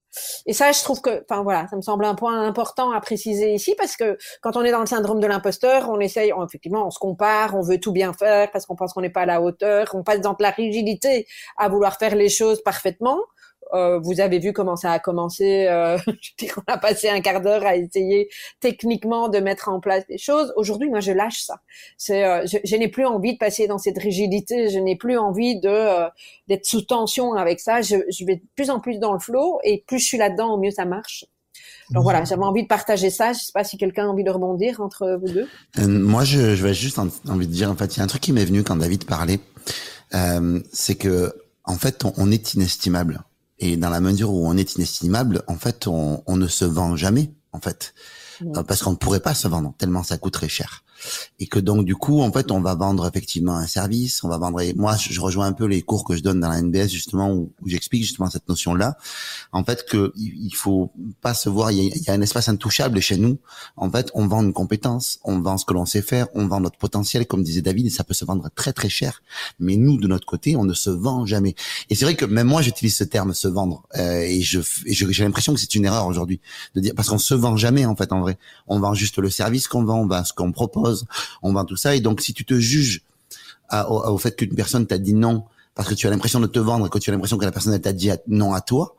[0.46, 3.54] Et ça, je trouve que, enfin voilà, ça me semble un point important à préciser
[3.54, 6.90] ici parce que quand on est dans le syndrome de l'imposteur, on essaye, effectivement, on
[6.90, 9.40] se compare, on veut tout bien faire parce qu'on pense qu'on n'est pas à la
[9.40, 11.26] hauteur, on passe dans la rigidité
[11.56, 13.18] à vouloir faire les choses parfaitement.
[13.74, 15.66] Euh, vous avez vu comment ça a commencé.
[15.68, 18.28] Euh, je on a passé un quart d'heure à essayer
[18.60, 20.52] techniquement de mettre en place des choses.
[20.56, 21.60] Aujourd'hui, moi, je lâche ça.
[22.10, 24.68] Euh, je, n'ai plus envie de passer dans cette rigidité.
[24.68, 26.08] Je n'ai plus envie de euh,
[26.48, 27.82] d'être sous tension avec ça.
[27.82, 30.58] Je, je, vais de plus en plus dans le flow et plus je suis là-dedans,
[30.58, 31.24] mieux ça marche.
[31.90, 33.32] Donc voilà, j'avais envie de partager ça.
[33.32, 35.48] Je sais pas si quelqu'un a envie de rebondir entre vous deux.
[35.86, 38.22] moi, je, je vais juste envie de dire, en fait, il y a un truc
[38.22, 39.40] qui m'est venu quand David parlait,
[40.72, 43.24] c'est que en fait, on, on est inestimable.
[43.60, 46.96] Et dans la mesure où on est inestimable, en fait, on, on ne se vend
[46.96, 47.94] jamais, en fait,
[48.42, 50.82] euh, parce qu'on ne pourrait pas se vendre tellement ça coûterait cher
[51.38, 54.38] et que donc du coup en fait on va vendre effectivement un service, on va
[54.38, 54.60] vendre.
[54.76, 57.52] moi je rejoins un peu les cours que je donne dans la NBS justement où,
[57.66, 58.96] j'explique justement cette notion là,
[59.52, 63.16] en fait que il faut pas se voir, il y, a, un espace intouchable chez
[63.16, 63.38] nous.
[63.76, 66.60] En fait on vend une compétence, on vend ce que l'on sait faire, on vend
[66.60, 69.22] notre potentiel comme disait David et ça peut se vendre très très cher.
[69.58, 71.54] Mais nous de notre côté on ne se vend jamais.
[71.88, 75.24] Et c'est vrai que même moi j'utilise ce terme se vendre euh, et je j'ai
[75.24, 76.40] l'impression que c'est une erreur aujourd'hui
[76.74, 78.38] de dire parce qu'on se vend jamais en fait en vrai.
[78.66, 80.89] On vend juste le service qu'on vend, on vend ce qu'on propose
[81.42, 81.96] on vend tout ça.
[81.96, 83.02] Et donc, si tu te juges
[83.88, 86.88] au, fait qu'une personne t'a dit non parce que tu as l'impression de te vendre
[86.88, 88.96] que tu as l'impression que la personne t'a dit non à toi,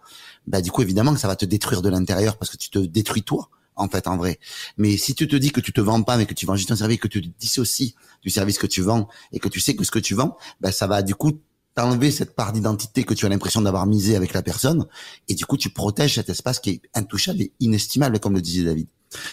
[0.48, 2.80] bah du coup évidemment que ça va te détruire de l'intérieur parce que tu te
[2.80, 4.40] détruis toi en fait en vrai.
[4.78, 6.72] Mais si tu te dis que tu te vends pas mais que tu vends juste
[6.72, 9.76] un service que tu te dissocies du service que tu vends et que tu sais
[9.76, 11.34] que ce que tu vends, bah ça va du coup
[11.76, 14.88] t'enlever cette part d'identité que tu as l'impression d'avoir misé avec la personne
[15.28, 18.64] et du coup tu protèges cet espace qui est intouchable et inestimable comme le disait
[18.64, 18.88] David.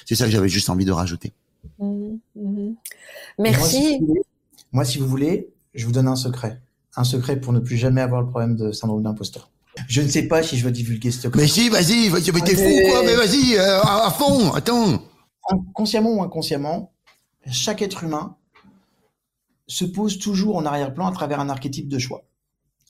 [0.06, 1.32] C'est ça que j'avais juste envie de rajouter.
[1.78, 2.76] Mhm, mhm.
[3.38, 4.00] Merci.
[4.72, 6.60] Moi si, vous voulez, je vous donne un secret.
[6.96, 9.50] Un secret pour ne plus jamais avoir le problème de syndrome d'imposteur.
[9.86, 11.40] Je ne sais pas si je veux divulguer ce secret.
[11.40, 15.02] Mais si, vas-y, t'es fou quoi, mais vas-y, euh, à fond, attends.
[15.72, 16.92] Consciemment ou inconsciemment,
[17.50, 18.36] chaque être humain
[19.66, 22.24] se pose toujours en arrière-plan à travers un archétype de choix.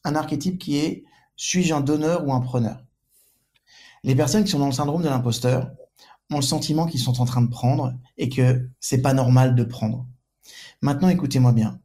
[0.04, 1.04] Un archétype qui est
[1.36, 2.82] suis-je un donneur ou un preneur?
[4.04, 5.70] Les personnes qui sont dans le syndrome de l'imposteur,
[6.30, 9.64] ont le sentiment qu'ils sont en train de prendre et que c'est pas normal de
[9.64, 10.06] prendre.
[10.82, 11.80] Maintenant, écoutez-moi bien.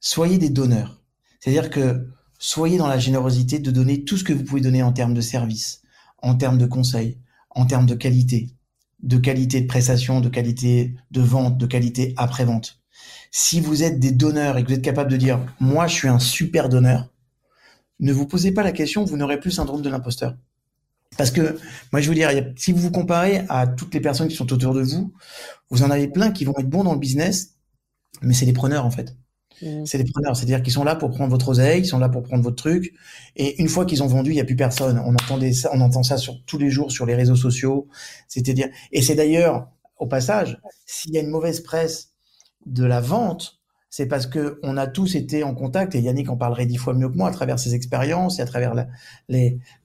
[0.00, 1.02] Soyez des donneurs.
[1.40, 4.92] C'est-à-dire que soyez dans la générosité de donner tout ce que vous pouvez donner en
[4.92, 5.82] termes de service,
[6.22, 7.18] en termes de conseils,
[7.50, 8.50] en termes de qualité,
[9.02, 12.80] de qualité de prestation, de qualité de vente, de qualité après-vente.
[13.30, 16.08] Si vous êtes des donneurs et que vous êtes capable de dire, moi, je suis
[16.08, 17.08] un super donneur,
[18.00, 20.34] ne vous posez pas la question, vous n'aurez plus syndrome de l'imposteur.
[21.16, 21.58] Parce que,
[21.92, 24.74] moi, je veux dire, si vous vous comparez à toutes les personnes qui sont autour
[24.74, 25.12] de vous,
[25.70, 27.56] vous en avez plein qui vont être bons dans le business,
[28.22, 29.16] mais c'est des preneurs, en fait.
[29.60, 29.84] Mmh.
[29.84, 32.22] C'est des preneurs, c'est-à-dire qu'ils sont là pour prendre votre oseille, ils sont là pour
[32.22, 32.94] prendre votre truc,
[33.36, 34.98] et une fois qu'ils ont vendu, il n'y a plus personne.
[35.04, 37.88] On entendait ça, on entend ça sur tous les jours sur les réseaux sociaux.
[38.28, 42.14] C'est-à-dire, et c'est d'ailleurs, au passage, s'il y a une mauvaise presse
[42.66, 43.59] de la vente,
[43.90, 46.94] c'est parce que on a tous été en contact, et Yannick en parlerait dix fois
[46.94, 48.72] mieux que moi à travers ses expériences et à travers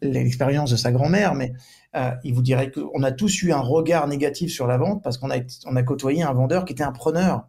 [0.01, 1.53] l'expérience de sa grand-mère, mais
[1.95, 5.17] euh, il vous dirait qu'on a tous eu un regard négatif sur la vente parce
[5.17, 7.47] qu'on a, on a côtoyé un vendeur qui était un preneur,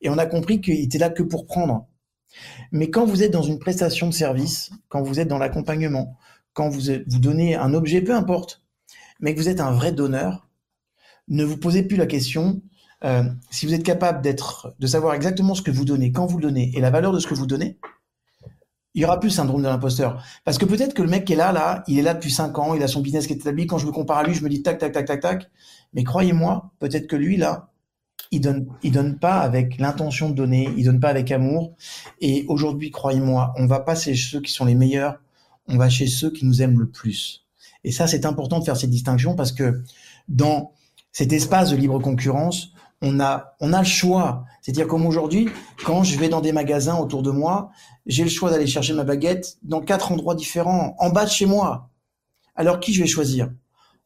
[0.00, 1.86] et on a compris qu'il était là que pour prendre.
[2.72, 6.16] Mais quand vous êtes dans une prestation de service, quand vous êtes dans l'accompagnement,
[6.54, 8.62] quand vous, vous donnez un objet, peu importe,
[9.20, 10.48] mais que vous êtes un vrai donneur,
[11.28, 12.62] ne vous posez plus la question
[13.04, 16.38] euh, si vous êtes capable d'être, de savoir exactement ce que vous donnez, quand vous
[16.38, 17.78] le donnez et la valeur de ce que vous donnez,
[18.94, 20.24] il y aura plus syndrome de l'imposteur.
[20.44, 22.58] Parce que peut-être que le mec qui est là, là, il est là depuis 5
[22.58, 23.66] ans, il a son business qui est établi.
[23.66, 25.50] Quand je me compare à lui, je me dis tac, tac, tac, tac, tac.
[25.92, 27.70] Mais croyez-moi, peut-être que lui, là,
[28.30, 31.74] il donne, il donne pas avec l'intention de donner, il donne pas avec amour.
[32.20, 35.20] Et aujourd'hui, croyez-moi, on va pas chez ceux qui sont les meilleurs,
[35.68, 37.46] on va chez ceux qui nous aiment le plus.
[37.84, 39.82] Et ça, c'est important de faire cette distinction parce que
[40.28, 40.72] dans
[41.12, 44.44] cet espace de libre concurrence, on a, on a le choix.
[44.60, 45.48] C'est-à-dire comme aujourd'hui,
[45.84, 47.70] quand je vais dans des magasins autour de moi,
[48.06, 51.46] j'ai le choix d'aller chercher ma baguette dans quatre endroits différents, en bas de chez
[51.46, 51.90] moi.
[52.54, 53.50] Alors qui je vais choisir?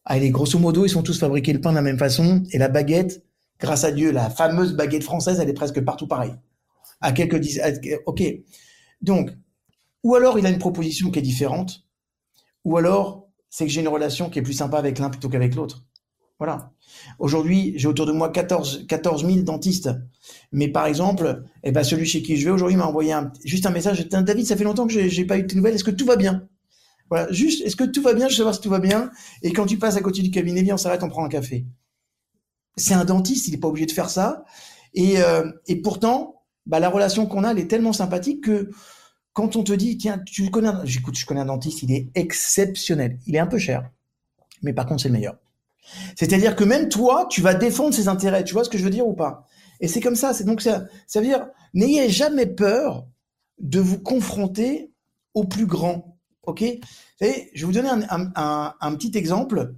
[0.04, 2.68] Allez, grosso modo, ils sont tous fabriqués le pain de la même façon et la
[2.68, 3.24] baguette,
[3.60, 6.34] grâce à Dieu, la fameuse baguette française, elle est presque partout pareille.
[7.00, 7.80] À quelques dizaines.
[8.06, 8.22] Ok.
[9.00, 9.30] Donc,
[10.02, 11.86] ou alors il a une proposition qui est différente,
[12.64, 15.54] ou alors c'est que j'ai une relation qui est plus sympa avec l'un plutôt qu'avec
[15.54, 15.84] l'autre.
[16.38, 16.72] Voilà.
[17.18, 19.90] Aujourd'hui, j'ai autour de moi 14, 14 000 dentistes.
[20.50, 23.14] Mais par exemple, eh ben, celui chez qui je vais aujourd'hui m'a envoyé
[23.44, 24.08] juste un message.
[24.08, 25.74] David, ça fait longtemps que j'ai pas eu de nouvelles.
[25.74, 26.48] Est-ce que tout va bien?
[27.10, 28.26] Voilà, juste, est-ce que tout va bien?
[28.28, 29.10] Je veux savoir si tout va bien.
[29.42, 31.66] Et quand tu passes à côté du cabinet, viens, on s'arrête, on prend un café.
[32.76, 34.44] C'est un dentiste, il n'est pas obligé de faire ça.
[34.94, 38.70] Et, euh, et pourtant, bah, la relation qu'on a, elle est tellement sympathique que
[39.32, 43.18] quand on te dit, tiens, tu connais, j'écoute, je connais un dentiste, il est exceptionnel.
[43.26, 43.90] Il est un peu cher,
[44.62, 45.36] mais par contre, c'est le meilleur.
[46.16, 48.44] C'est-à-dire que même toi, tu vas défendre ses intérêts.
[48.44, 49.46] Tu vois ce que je veux dire ou pas?
[49.80, 50.32] Et c'est comme ça.
[50.34, 53.06] C'est donc ça, ça veut dire, n'ayez jamais peur
[53.58, 54.92] de vous confronter
[55.34, 56.18] au plus grand.
[56.44, 56.64] Ok?
[57.20, 59.74] Je vais vous donner un, petit exemple.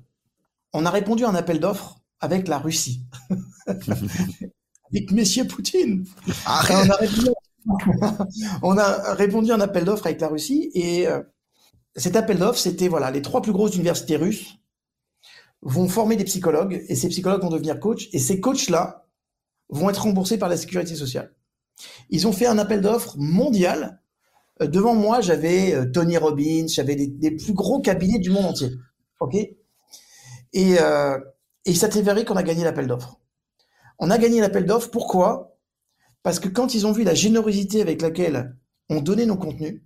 [0.73, 3.03] On a répondu à un appel d'offres avec la Russie,
[3.67, 6.07] avec Monsieur Poutine.
[6.27, 7.29] on, a répondu,
[8.63, 11.23] on, a répondu, à un appel d'offres avec la Russie et euh,
[11.97, 14.57] cet appel d'offres, c'était voilà les trois plus grosses universités russes
[15.65, 19.07] vont former des psychologues et ces psychologues vont devenir coachs et ces coachs-là
[19.71, 21.35] vont être remboursés par la sécurité sociale.
[22.11, 24.01] Ils ont fait un appel d'offres mondial.
[24.63, 28.71] Euh, devant moi, j'avais euh, Tony Robbins, j'avais des, plus gros cabinets du monde entier.
[29.21, 29.35] OK?
[29.35, 31.19] Et, euh,
[31.65, 33.19] et ça t'est qu'on a gagné l'appel d'offres.
[33.99, 34.91] On a gagné l'appel d'offres.
[34.91, 35.57] Pourquoi?
[36.23, 38.57] Parce que quand ils ont vu la générosité avec laquelle
[38.91, 39.81] on donnait nos contenus,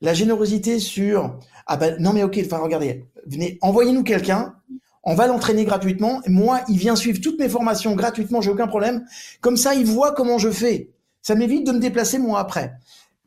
[0.00, 4.56] la générosité sur ah ben non mais ok, enfin regardez, venez, envoyez-nous quelqu'un,
[5.04, 6.20] on va l'entraîner gratuitement.
[6.26, 9.04] Moi, il vient suivre toutes mes formations gratuitement, j'ai aucun problème.
[9.40, 10.90] Comme ça, il voit comment je fais.
[11.22, 12.74] Ça m'évite de me déplacer moi après.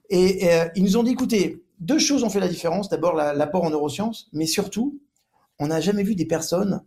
[0.09, 2.89] Et, euh, ils nous ont dit, écoutez, deux choses ont fait la différence.
[2.89, 4.99] D'abord, l'apport en neurosciences, mais surtout,
[5.59, 6.81] on n'a jamais vu des personnes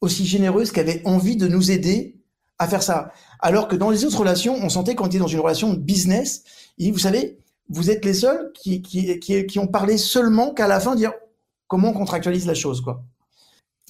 [0.00, 2.16] aussi généreuses qui avaient envie de nous aider
[2.58, 3.12] à faire ça.
[3.40, 6.44] Alors que dans les autres relations, on sentait qu'on était dans une relation de business.
[6.78, 7.38] Et vous savez,
[7.68, 11.12] vous êtes les seuls qui, qui, qui, ont parlé seulement qu'à la fin dire
[11.66, 13.02] comment on contractualise la chose, quoi.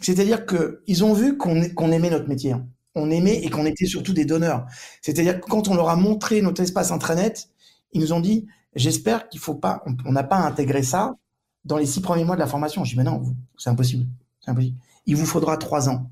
[0.00, 2.52] C'est-à-dire qu'ils ont vu qu'on aimait notre métier.
[2.52, 2.66] Hein.
[2.94, 4.66] On aimait et qu'on était surtout des donneurs.
[5.02, 7.48] C'est-à-dire que quand on leur a montré notre espace intranet,
[7.92, 11.16] ils nous ont dit J'espère qu'il faut pas, on n'a pas intégré ça
[11.64, 12.84] dans les six premiers mois de la formation.
[12.84, 13.22] Je dis Mais non,
[13.56, 14.06] c'est impossible.
[14.46, 14.76] Impossible.
[15.06, 16.10] Il vous faudra trois ans.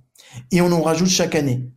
[0.50, 1.70] Et on en rajoute chaque année.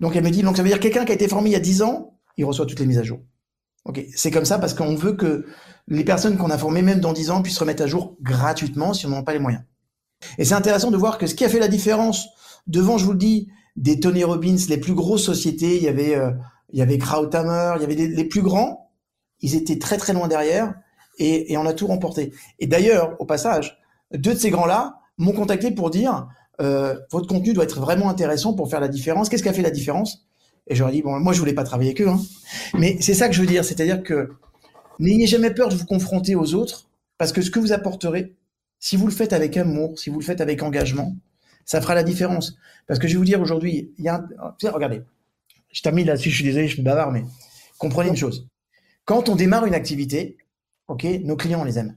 [0.00, 1.56] Donc elle me dit Donc ça veut dire quelqu'un qui a été formé il y
[1.56, 3.20] a dix ans, il reçoit toutes les mises à jour.
[3.84, 5.46] Ok, c'est comme ça parce qu'on veut que
[5.88, 9.06] les personnes qu'on a formées, même dans dix ans, puissent remettre à jour gratuitement si
[9.06, 9.62] on n'en a pas les moyens.
[10.38, 12.28] Et c'est intéressant de voir que ce qui a fait la différence
[12.66, 16.14] devant, je vous le dis, des Tony Robbins, les plus grosses sociétés, il y avait,
[16.16, 16.30] euh,
[16.72, 18.90] il y avait Krauthammer, il y avait les plus grands,
[19.40, 20.74] ils étaient très très loin derrière
[21.18, 22.32] et, on a tout remporté.
[22.58, 23.78] Et d'ailleurs, au passage,
[24.12, 26.28] deux de ces grands-là m'ont contacté pour dire
[26.60, 29.28] euh, votre contenu doit être vraiment intéressant pour faire la différence.
[29.28, 30.26] Qu'est-ce qui a fait la différence?
[30.66, 32.20] Et j'aurais dit bon, moi je voulais pas travailler avec eux, hein.
[32.74, 34.30] mais c'est ça que je veux dire, c'est-à-dire que
[34.98, 36.88] n'ayez jamais peur de vous confronter aux autres
[37.18, 38.34] parce que ce que vous apporterez,
[38.78, 41.16] si vous le faites avec amour, si vous le faites avec engagement,
[41.64, 42.56] ça fera la différence.
[42.86, 44.24] Parce que je vais vous dire aujourd'hui, il y a
[44.64, 45.02] regardez,
[45.72, 47.24] je termine là-dessus, je suis désolé, je suis bavard, mais
[47.78, 48.48] comprenez une chose.
[49.04, 50.38] Quand on démarre une activité,
[50.88, 51.96] ok, nos clients, on les aime.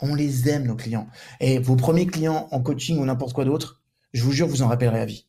[0.00, 1.08] On les aime, nos clients.
[1.40, 3.82] Et vos premiers clients en coaching ou n'importe quoi d'autre,
[4.12, 5.26] je vous jure, vous en rappellerez à vie.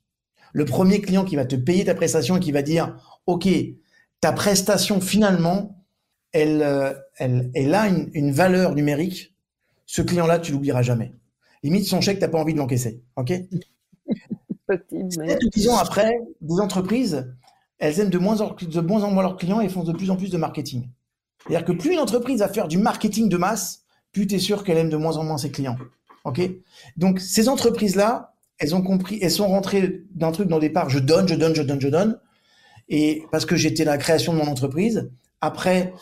[0.54, 2.96] Le premier client qui va te payer ta prestation et qui va dire,
[3.26, 3.48] OK,
[4.22, 5.86] ta prestation, finalement,
[6.32, 9.35] elle, euh, elle, elle a une valeur numérique
[9.86, 11.14] ce client-là, tu l'oublieras jamais.
[11.64, 13.04] Limite, son chèque, tu n'as pas envie de l'encaisser.
[13.16, 13.32] OK
[15.54, 17.28] Dix ans après, des entreprises,
[17.78, 20.10] elles aiment de moins, en, de moins en moins leurs clients et font de plus
[20.10, 20.90] en plus de marketing.
[21.46, 24.64] C'est-à-dire que plus une entreprise va faire du marketing de masse, plus tu es sûr
[24.64, 25.78] qu'elle aime de moins en moins ses clients.
[26.24, 26.42] OK?
[26.98, 31.00] Donc, ces entreprises-là, elles ont compris, elles sont rentrées d'un truc dans le départ, je
[31.00, 32.20] donne, je donne, je donne, je donne.
[32.90, 35.12] Et parce que j'étais la création de mon entreprise.
[35.42, 35.94] Après,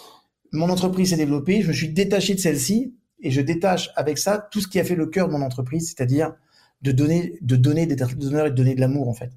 [0.52, 2.94] mon entreprise s'est développée, je me suis détaché de celle-ci
[3.24, 5.88] et je détache avec ça tout ce qui a fait le cœur de mon entreprise,
[5.88, 6.34] c'est-à-dire
[6.82, 9.32] de donner, de donner des donneurs et de donner de l'amour en fait.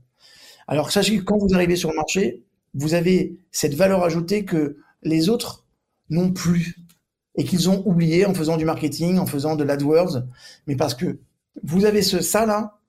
[0.66, 2.42] Alors sachez que quand vous arrivez sur le marché,
[2.74, 5.64] vous avez cette valeur ajoutée que les autres
[6.10, 6.76] n'ont plus
[7.36, 10.24] et qu'ils ont oublié en faisant du marketing, en faisant de l'AdWords,
[10.66, 11.20] mais parce que
[11.62, 12.80] vous avez ce ça là,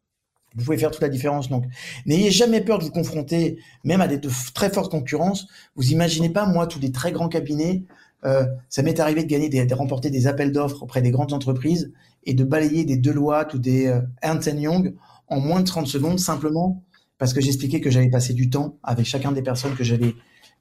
[0.55, 1.49] Vous pouvez faire toute la différence.
[1.49, 1.65] Donc,
[2.05, 4.19] n'ayez jamais peur de vous confronter, même à des
[4.53, 5.47] très fortes concurrences.
[5.75, 7.83] Vous imaginez pas, moi, tous les très grands cabinets,
[8.25, 11.91] euh, ça m'est arrivé de gagner, de remporter des appels d'offres auprès des grandes entreprises
[12.25, 14.95] et de balayer des Deloitte ou des euh, Ernst Young
[15.27, 16.83] en moins de 30 secondes, simplement
[17.17, 20.13] parce que j'expliquais que j'allais passer du temps avec chacun des personnes que j'allais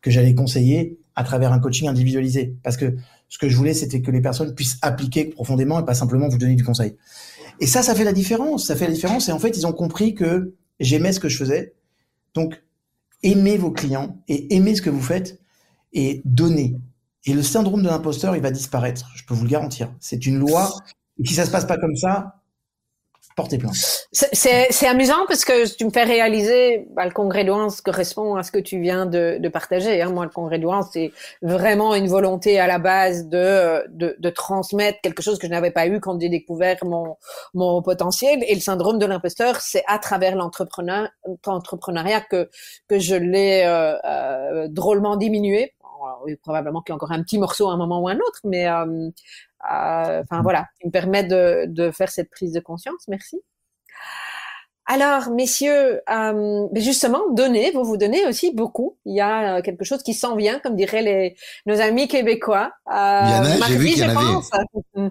[0.03, 2.57] que j'allais conseiller à travers un coaching individualisé.
[2.63, 2.97] Parce que
[3.29, 6.39] ce que je voulais, c'était que les personnes puissent appliquer profondément et pas simplement vous
[6.39, 6.97] donner du conseil.
[7.61, 8.67] Et ça, ça fait la différence.
[8.67, 9.29] Ça fait la différence.
[9.29, 11.75] Et en fait, ils ont compris que j'aimais ce que je faisais.
[12.35, 12.63] Donc,
[13.23, 15.41] aimez vos clients et aimez ce que vous faites
[15.93, 16.77] et donnez.
[17.27, 19.11] Et le syndrome de l'imposteur, il va disparaître.
[19.17, 19.91] Je peux vous le garantir.
[20.01, 20.71] C'est une loi.
[21.19, 22.37] Et si ça se passe pas comme ça,
[23.37, 23.75] portez plainte.
[24.13, 28.51] C'est amusant parce que tu me fais réaliser, bah, le congrès douance correspond à ce
[28.51, 30.01] que tu viens de, de partager.
[30.01, 30.11] Hein.
[30.11, 31.13] Moi, le congrès douance, c'est
[31.43, 35.71] vraiment une volonté à la base de, de, de transmettre quelque chose que je n'avais
[35.71, 37.17] pas eu quand j'ai découvert mon,
[37.53, 38.43] mon potentiel.
[38.49, 42.49] Et le syndrome de l'imposteur, c'est à travers l'entrepreneuriat que,
[42.89, 45.75] que je l'ai euh, euh, drôlement diminué.
[46.25, 48.41] Oui, probablement qu'il y a encore un petit morceau à un moment ou un autre,
[48.45, 49.11] mais euh,
[49.71, 53.07] euh, enfin voilà, qui me permet de, de faire cette prise de conscience.
[53.09, 53.41] Merci.
[54.89, 58.97] Alors, messieurs, euh, justement, donnez, vous vous donnez aussi beaucoup.
[59.05, 62.71] Il y a euh, quelque chose qui s'en vient, comme diraient les, nos amis québécois.
[62.89, 65.11] Euh, il y en a, j'ai vu qu'il y en avait.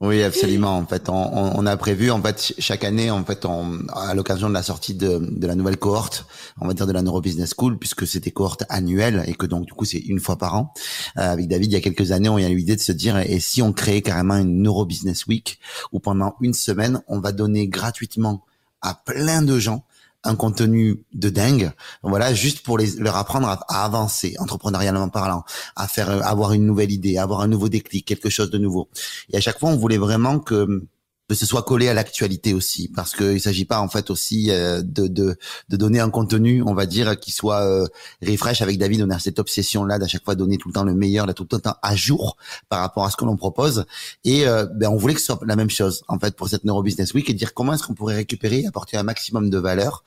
[0.00, 0.76] oui, absolument.
[0.76, 4.48] En fait, on, on, a prévu, en fait, chaque année, en fait, on, à l'occasion
[4.48, 6.26] de la sortie de, de la nouvelle cohorte,
[6.60, 9.66] on va dire de la Neuro Business School, puisque c'était cohorte annuelle et que donc
[9.66, 10.72] du coup c'est une fois par an.
[11.16, 13.18] Euh, avec David, il y a quelques années, on a eu l'idée de se dire,
[13.18, 15.58] et si on créait carrément une Neuro Business Week
[15.92, 18.42] où pendant une semaine, on va donner gratuitement
[18.86, 19.84] à plein de gens
[20.26, 21.70] un contenu de dingue,
[22.02, 25.44] voilà, juste pour les, leur apprendre à, avancer, entrepreneurialement parlant,
[25.76, 28.88] à faire, avoir une nouvelle idée, avoir un nouveau déclic, quelque chose de nouveau.
[29.30, 30.84] Et à chaque fois, on voulait vraiment que
[31.28, 34.82] que ce soit collé à l'actualité aussi, parce qu'il s'agit pas en fait aussi euh,
[34.82, 35.36] de, de,
[35.68, 37.86] de donner un contenu, on va dire, qui soit euh,
[38.24, 38.62] refresh.
[38.62, 41.26] Avec David, on a cette obsession-là d'à chaque fois donner tout le temps le meilleur,
[41.26, 42.36] là tout le temps à jour
[42.68, 43.86] par rapport à ce que l'on propose.
[44.24, 46.64] Et euh, ben, on voulait que ce soit la même chose en fait pour cette
[46.64, 49.58] Neuro Business Week et dire comment est-ce qu'on pourrait récupérer et apporter un maximum de
[49.58, 50.04] valeur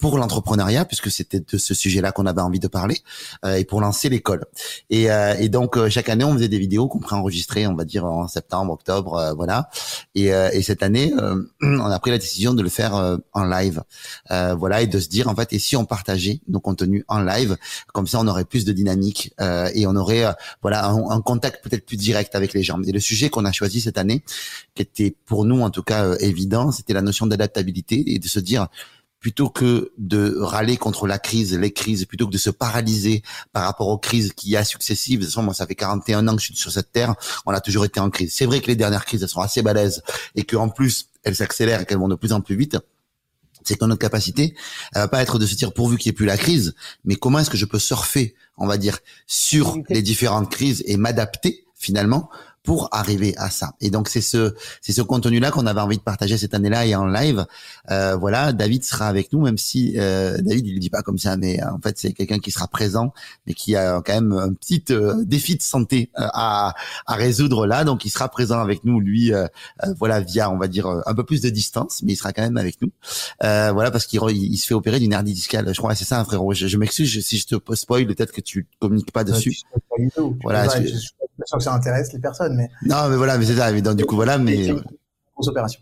[0.00, 2.96] pour l'entrepreneuriat, puisque c'était de ce sujet-là qu'on avait envie de parler,
[3.44, 4.46] euh, et pour lancer l'école.
[4.88, 7.84] Et, euh, et, donc euh, chaque année, on faisait des vidéos qu'on préenregistrait, on va
[7.84, 9.68] dire en septembre, octobre, euh, voilà.
[10.14, 11.12] Et, et, cette année,
[11.62, 13.82] on a pris la décision de le faire en live,
[14.28, 17.56] voilà, et de se dire en fait, et si on partageait nos contenus en live,
[17.92, 19.34] comme ça, on aurait plus de dynamique
[19.74, 20.24] et on aurait
[20.62, 22.80] voilà un, un contact peut-être plus direct avec les gens.
[22.82, 24.22] Et le sujet qu'on a choisi cette année,
[24.74, 28.40] qui était pour nous en tout cas évident, c'était la notion d'adaptabilité et de se
[28.40, 28.68] dire
[29.20, 33.64] plutôt que de râler contre la crise, les crises, plutôt que de se paralyser par
[33.64, 35.20] rapport aux crises qui y a successives.
[35.20, 37.14] De toute façon, moi, ça fait 41 ans que je suis sur cette terre.
[37.44, 38.32] On a toujours été en crise.
[38.34, 40.02] C'est vrai que les dernières crises, elles sont assez balèzes
[40.34, 42.78] et qu'en plus, elles s'accélèrent et qu'elles vont de plus en plus vite
[43.62, 44.54] c'est que notre capacité,
[44.94, 47.16] elle va pas être de se dire pourvu qu'il n'y ait plus la crise, mais
[47.16, 51.66] comment est-ce que je peux surfer, on va dire, sur les différentes crises et m'adapter
[51.74, 52.30] finalement
[52.62, 53.72] pour arriver à ça.
[53.80, 56.94] Et donc c'est ce c'est ce contenu-là qu'on avait envie de partager cette année-là et
[56.94, 57.46] en live.
[57.90, 61.18] Euh, voilà, David sera avec nous, même si euh, David il le dit pas comme
[61.18, 63.12] ça, mais euh, en fait c'est quelqu'un qui sera présent,
[63.46, 66.74] mais qui a quand même un petit euh, défi de santé euh, à
[67.06, 67.84] à résoudre là.
[67.84, 69.32] Donc il sera présent avec nous, lui,
[69.98, 72.58] voilà via on va dire un peu plus de distance, mais il sera quand même
[72.58, 72.90] avec nous.
[73.40, 75.72] voilà parce qu'il il se fait opérer d'une hernie discale.
[75.72, 76.52] Je crois c'est ça, frérot.
[76.52, 79.56] Je, je m'excuse si je te spoil, peut-être que tu communiques pas dessus.
[80.42, 80.68] Voilà.
[80.80, 80.94] Je,
[81.46, 82.68] sûr que ça intéresse les personnes, mais.
[82.86, 83.72] Non, mais voilà, mais c'est ça.
[83.72, 84.66] Du coup, voilà, mais.
[84.66, 84.82] Une
[85.34, 85.80] grosse opération.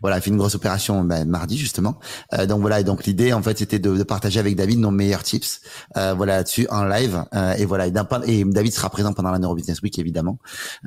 [0.00, 1.98] Voilà, il fait une grosse opération ben, mardi justement.
[2.34, 4.90] Euh, donc voilà, et donc l'idée en fait c'était de, de, partager avec David nos
[4.90, 5.60] meilleurs tips,
[5.96, 7.24] euh, voilà là-dessus en live.
[7.34, 7.92] Euh, et voilà, et,
[8.26, 10.38] et, David sera présent pendant la Neuro Business Week évidemment.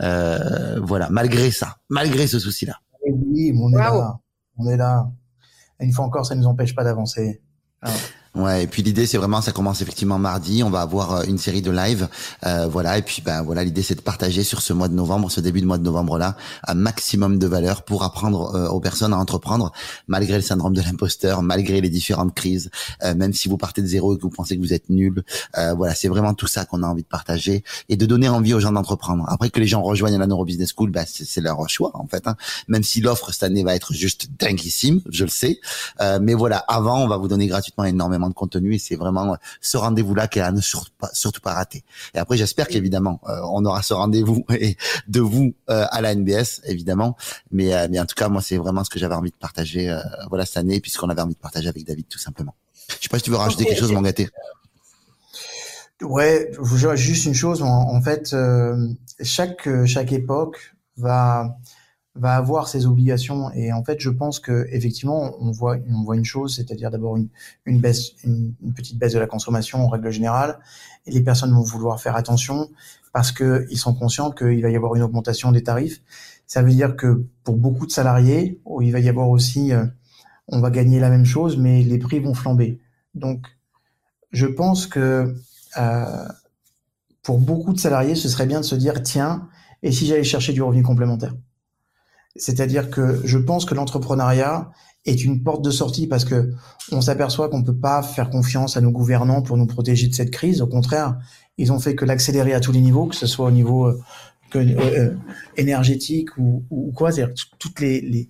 [0.02, 2.76] Euh, voilà, malgré ça, malgré ce souci-là.
[3.08, 4.20] Oui, on est là,
[4.58, 5.10] on est là.
[5.80, 7.42] Et une fois encore, ça ne nous empêche pas d'avancer.
[8.36, 11.38] Ouais, et puis l'idée c'est vraiment ça commence effectivement mardi, on va avoir euh, une
[11.38, 12.10] série de live,
[12.48, 15.30] euh, voilà, et puis ben voilà l'idée c'est de partager sur ce mois de novembre,
[15.30, 16.36] ce début de mois de novembre là,
[16.68, 19.72] un maximum de valeur pour apprendre euh, aux personnes à entreprendre
[20.08, 22.72] malgré le syndrome de l'imposteur, malgré les différentes crises,
[23.04, 25.24] euh, même si vous partez de zéro et que vous pensez que vous êtes nul,
[25.78, 28.60] voilà c'est vraiment tout ça qu'on a envie de partager et de donner envie aux
[28.60, 29.26] gens d'entreprendre.
[29.28, 32.28] Après que les gens rejoignent la Neuro Business School, ben, c'est leur choix en fait,
[32.28, 32.36] hein.
[32.68, 35.60] même si l'offre cette année va être juste dinguissime, je le sais,
[36.20, 39.78] mais voilà avant on va vous donner gratuitement énormément de contenu et c'est vraiment ce
[39.78, 41.84] rendez-vous-là qu'elle a ne surtout pas, surtout pas raté.
[42.14, 46.16] Et après, j'espère qu'évidemment, euh, on aura ce rendez-vous et de vous euh, à la
[46.16, 47.16] NBS, évidemment.
[47.52, 49.96] Mais, euh, mais en tout cas, moi, c'est vraiment ce que j'avais envie de partager
[50.30, 52.56] voilà cette année, puisqu'on avait envie de partager avec David, tout simplement.
[52.90, 54.30] Je sais pas si tu veux rajouter quelque chose, mon gâté.
[56.02, 56.52] Ouais,
[56.96, 57.62] juste une chose.
[57.62, 58.36] En, en fait,
[59.22, 61.58] chaque chaque époque va
[62.16, 63.52] va avoir ses obligations.
[63.54, 67.18] Et en fait, je pense que effectivement, on voit, on voit une chose, c'est-à-dire d'abord
[67.18, 67.28] une,
[67.66, 70.60] une baisse, une, petite baisse de la consommation en règle générale,
[71.06, 72.70] et les personnes vont vouloir faire attention
[73.14, 76.02] parce que ils sont conscients qu'il va y avoir une augmentation des tarifs.
[76.46, 79.86] Ça veut dire que pour beaucoup de salariés, oh, il va y avoir aussi, euh,
[80.48, 82.80] on va gagner la même chose, mais les prix vont flamber.
[83.16, 83.48] Donc,
[84.32, 85.36] je pense que
[85.78, 86.28] euh,
[87.24, 89.48] pour beaucoup de salariés, ce serait bien de se dire tiens,
[89.82, 91.34] et si j'allais chercher du revenu complémentaire?
[92.36, 94.72] C'est-à-dire que je pense que l'entrepreneuriat
[95.06, 96.54] est une porte de sortie parce que
[96.92, 100.14] on s'aperçoit qu'on ne peut pas faire confiance à nos gouvernants pour nous protéger de
[100.14, 100.62] cette crise.
[100.62, 101.18] Au contraire,
[101.58, 104.02] ils ont fait que l'accélérer à tous les niveaux, que ce soit au niveau euh,
[104.56, 105.16] euh, euh,
[105.58, 107.12] énergétique ou, quoi.
[107.12, 108.28] C'est-à-dire toutes les, les,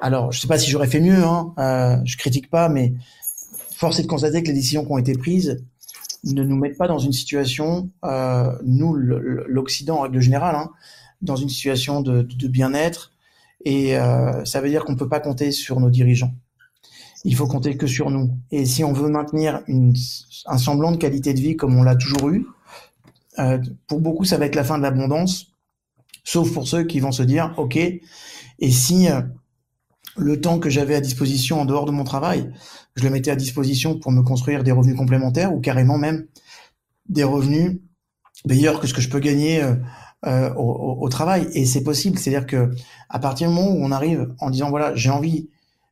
[0.00, 1.24] Alors, je sais pas si j'aurais fait mieux.
[1.24, 2.94] Hein, euh, je critique pas, mais
[3.76, 5.64] force est de constater que les décisions qui ont été prises
[6.24, 7.90] ne nous mettent pas dans une situation,
[8.64, 10.70] nous, l'Occident en règle générale, hein,
[11.20, 13.12] dans une situation de bien-être
[13.64, 16.34] et euh, ça veut dire qu'on ne peut pas compter sur nos dirigeants.
[17.24, 18.36] Il faut compter que sur nous.
[18.50, 19.94] Et si on veut maintenir une,
[20.46, 22.46] un semblant de qualité de vie comme on l'a toujours eu,
[23.38, 25.52] euh, pour beaucoup, ça va être la fin de l'abondance,
[26.24, 29.22] sauf pour ceux qui vont se dire, OK, et si euh,
[30.16, 32.52] le temps que j'avais à disposition en dehors de mon travail,
[32.96, 36.26] je le mettais à disposition pour me construire des revenus complémentaires ou carrément même
[37.08, 37.80] des revenus
[38.44, 39.62] meilleurs que ce que je peux gagner
[40.24, 41.48] euh, au, au, travail.
[41.52, 42.16] Et c'est possible.
[42.16, 42.70] C'est-à-dire que
[43.08, 45.48] à partir du moment où on arrive en disant voilà, j'ai envie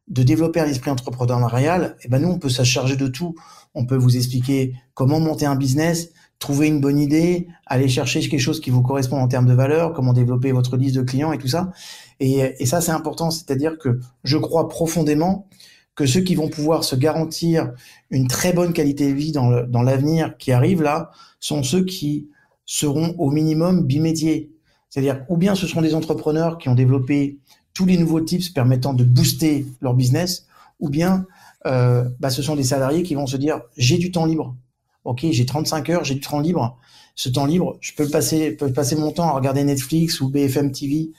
[0.07, 3.35] de développer un esprit entrepreneurial, et eh ben nous on peut se charger de tout.
[3.75, 8.39] On peut vous expliquer comment monter un business, trouver une bonne idée, aller chercher quelque
[8.39, 11.39] chose qui vous correspond en termes de valeur, comment développer votre liste de clients et
[11.39, 11.73] tout ça.
[12.21, 15.49] Et, et ça c'est important, c'est-à-dire que je crois profondément
[15.97, 17.73] que ceux qui vont pouvoir se garantir
[18.11, 21.11] une très bonne qualité de vie dans l'avenir qui arrive là
[21.41, 22.29] sont ceux qui
[22.71, 24.53] seront au minimum bimédiés.
[24.91, 27.41] C'est-à-dire, ou bien ce seront des entrepreneurs qui ont développé
[27.75, 30.47] tous les nouveaux tips permettant de booster leur business,
[30.79, 31.27] ou bien
[31.67, 34.55] euh, bah, ce sont des salariés qui vont se dire, j'ai du temps libre.
[35.03, 36.79] Ok, j'ai 35 heures, j'ai du temps libre.
[37.17, 40.71] Ce temps libre, je peux passer, peux passer mon temps à regarder Netflix ou BFM
[40.71, 41.11] TV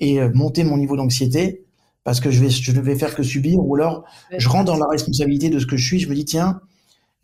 [0.00, 1.64] et euh, monter mon niveau d'anxiété
[2.04, 4.04] parce que je vais, je ne vais faire que subir, ou alors
[4.36, 6.00] je rentre dans la responsabilité de ce que je suis.
[6.00, 6.60] Je me dis tiens,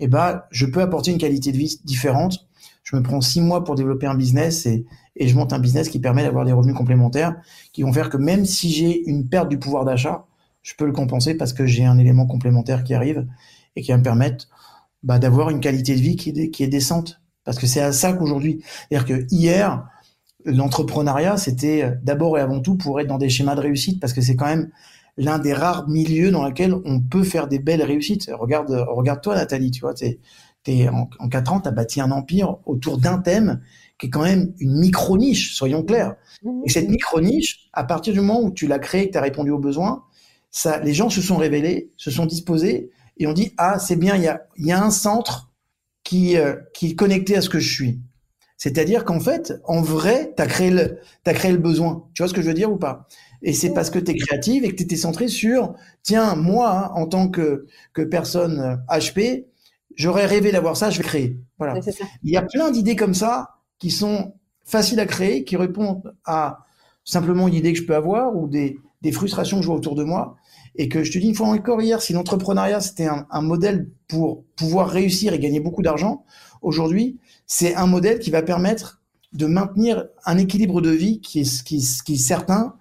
[0.01, 2.47] eh ben, je peux apporter une qualité de vie différente
[2.85, 4.85] je me prends six mois pour développer un business et,
[5.17, 7.35] et je monte un business qui permet d'avoir des revenus complémentaires
[7.73, 10.27] qui vont faire que même si j'ai une perte du pouvoir d'achat,
[10.63, 13.27] je peux le compenser parce que j'ai un élément complémentaire qui arrive
[13.75, 14.49] et qui va me permettre
[15.03, 17.21] bah, d'avoir une qualité de vie qui est, qui est décente.
[17.45, 19.87] Parce que c'est à ça qu'aujourd'hui, c'est-à-dire que hier,
[20.45, 24.21] l'entrepreneuriat, c'était d'abord et avant tout pour être dans des schémas de réussite parce que
[24.21, 24.71] c'est quand même
[25.17, 28.31] l'un des rares milieux dans lesquels on peut faire des belles réussites.
[28.33, 29.95] Regarde, regarde toi, Nathalie, tu vois,
[30.69, 33.61] en, en quatre ans, tu as bâti un empire autour d'un thème
[33.99, 36.17] qui est quand même une micro-niche, soyons clairs.
[36.67, 39.51] Et cette micro-niche, à partir du moment où tu l'as créée, que tu as répondu
[39.51, 40.05] aux besoins,
[40.51, 44.17] ça, les gens se sont révélés, se sont disposés et ont dit ah c'est bien,
[44.17, 45.53] il y a, y a un centre
[46.03, 48.01] qui, euh, qui est connecté à ce que je suis.
[48.57, 52.09] C'est-à-dire qu'en fait, en vrai, tu as, créé le, as créé le besoin.
[52.15, 53.09] Tu vois ce que je veux dire ou pas?
[53.43, 56.71] Et c'est parce que tu es créative et que tu étais centré sur, tiens, moi,
[56.71, 59.54] hein, en tant que, que personne HP, euh,
[59.97, 61.37] j'aurais rêvé d'avoir ça, je vais créer.
[61.59, 61.81] Voilà.
[62.23, 64.35] Il y a plein d'idées comme ça qui sont
[64.65, 66.65] faciles à créer, qui répondent à
[67.05, 69.95] simplement une idée que je peux avoir ou des, des frustrations que je vois autour
[69.95, 70.37] de moi.
[70.77, 73.89] Et que je te dis une fois encore hier, si l'entrepreneuriat c'était un, un, modèle
[74.09, 76.25] pour pouvoir réussir et gagner beaucoup d'argent,
[76.63, 79.01] aujourd'hui, c'est un modèle qui va permettre
[79.33, 82.75] de maintenir un équilibre de vie qui est, qui, qui est certain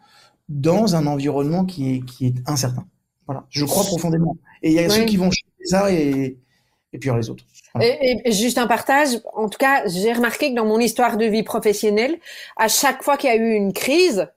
[0.50, 2.86] dans un environnement qui est, qui est incertain.
[3.28, 4.38] Voilà, je crois profondément.
[4.62, 6.38] Et il y a ceux qui vont chercher ça et,
[6.94, 7.44] et puis les autres.
[7.82, 11.44] Et, juste un partage, en tout cas, j'ai remarqué que dans mon histoire de vie
[11.44, 12.20] professionnelle,
[12.56, 14.28] à chaque fois qu'il y a eu une crise,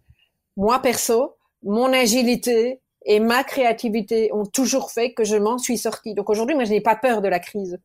[0.57, 6.14] moi perso, mon agilité et ma créativité ont toujours fait que je m'en suis sortie.
[6.14, 7.78] Donc aujourd'hui, moi, je n'ai pas peur de la crise.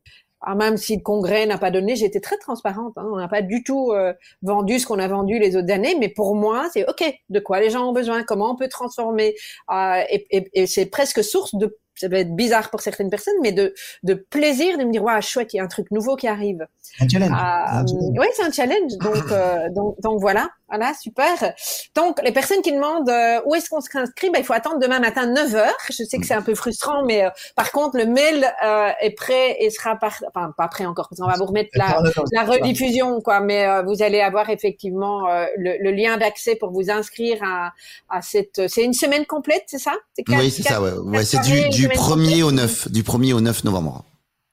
[0.44, 2.94] Ah, même si le congrès n'a pas donné, j'étais très transparente.
[2.96, 3.08] Hein.
[3.12, 4.12] On n'a pas du tout euh,
[4.42, 7.04] vendu ce qu'on a vendu les autres années, mais pour moi, c'est OK.
[7.28, 8.24] De quoi les gens ont besoin?
[8.24, 9.36] Comment on peut transformer?
[9.70, 13.74] Et, et c'est presque source de ça va être bizarre pour certaines personnes, mais de,
[14.02, 16.66] de plaisir de me dire, waouh, chouette, il y a un truc nouveau qui arrive.
[17.00, 17.32] Un challenge.
[17.34, 18.92] Ah, oui, c'est un challenge.
[18.98, 20.50] Donc, euh, donc, donc voilà.
[20.72, 21.52] Voilà, super.
[21.94, 25.00] Donc, les personnes qui demandent euh, où est-ce qu'on s'inscrit, ben, il faut attendre demain
[25.00, 25.76] matin 9 heures.
[25.90, 29.10] Je sais que c'est un peu frustrant, mais euh, par contre, le mail euh, est
[29.10, 30.16] prêt et sera par...
[30.34, 33.40] enfin pas prêt encore, parce qu'on va vous remettre la, la rediffusion, quoi.
[33.40, 35.26] Mais vous allez avoir effectivement
[35.58, 37.72] le, le, lien d'accès pour vous inscrire à,
[38.08, 38.66] à cette.
[38.68, 39.92] C'est une semaine complète, c'est ça?
[40.26, 40.80] Oui, c'est ça.
[40.80, 44.04] Ouais, ouais c'est du, du 1er au 9, du 1er au 9 novembre.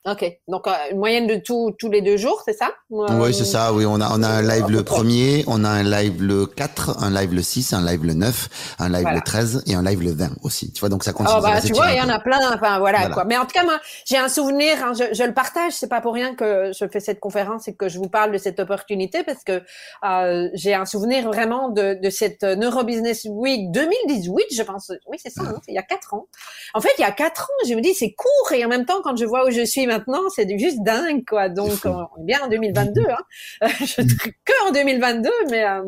[0.06, 2.70] Ok, donc euh, une moyenne de tout, tous les deux jours, c'est ça?
[2.90, 3.86] Oui, c'est ça, oui.
[3.86, 7.12] On a, on a un live le premier, on a un live le 4, un
[7.12, 10.14] live le 6, un live le 9, un live le 13 et un live le
[10.14, 10.72] 20 aussi.
[10.72, 11.38] Tu vois, donc ça continue.
[11.38, 13.26] Oh, bah, tu vois, il y en a plein, enfin voilà, quoi.
[13.26, 16.00] Mais en tout cas, moi, j'ai un souvenir, hein, je, je, le partage, c'est pas
[16.00, 19.26] pour rien que je fais cette conférence et que je vous parle de cette opportunité
[19.26, 19.62] parce que
[20.06, 24.94] euh, j'ai un souvenir vraiment de, de cette Neurobusiness Week 2018, je pense.
[25.08, 26.28] Oui, c'est ça, hein, il y a quatre ans.
[26.74, 28.86] En fait, il y a quatre ans, je me dis, c'est court et en même
[28.86, 31.50] temps, quand je vois où je suis maintenant, c'est juste dingue, quoi.
[31.50, 33.02] Donc, on est bien en 2022.
[33.02, 33.68] Hein.
[33.80, 34.02] je
[34.46, 35.82] que en 2022, mais euh,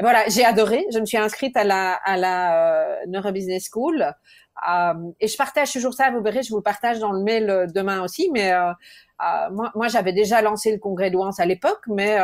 [0.00, 0.84] voilà, j'ai adoré.
[0.92, 4.02] Je me suis inscrite à la à la euh, Neurobusiness School.
[4.68, 7.50] Euh, et je partage toujours ça, vous verrez, je vous le partage dans le mail
[7.50, 8.30] euh, demain aussi.
[8.32, 8.52] Mais
[9.52, 12.18] moi, moi j'avais déjà lancé le congrès de à l'époque, mais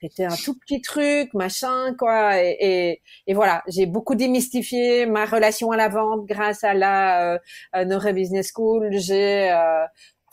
[0.00, 2.40] c'était un tout petit truc, machin, quoi.
[2.40, 7.34] Et, et, et voilà, j'ai beaucoup démystifié ma relation à la vente grâce à la
[7.74, 8.90] euh, Neuro Business School.
[8.92, 9.50] J'ai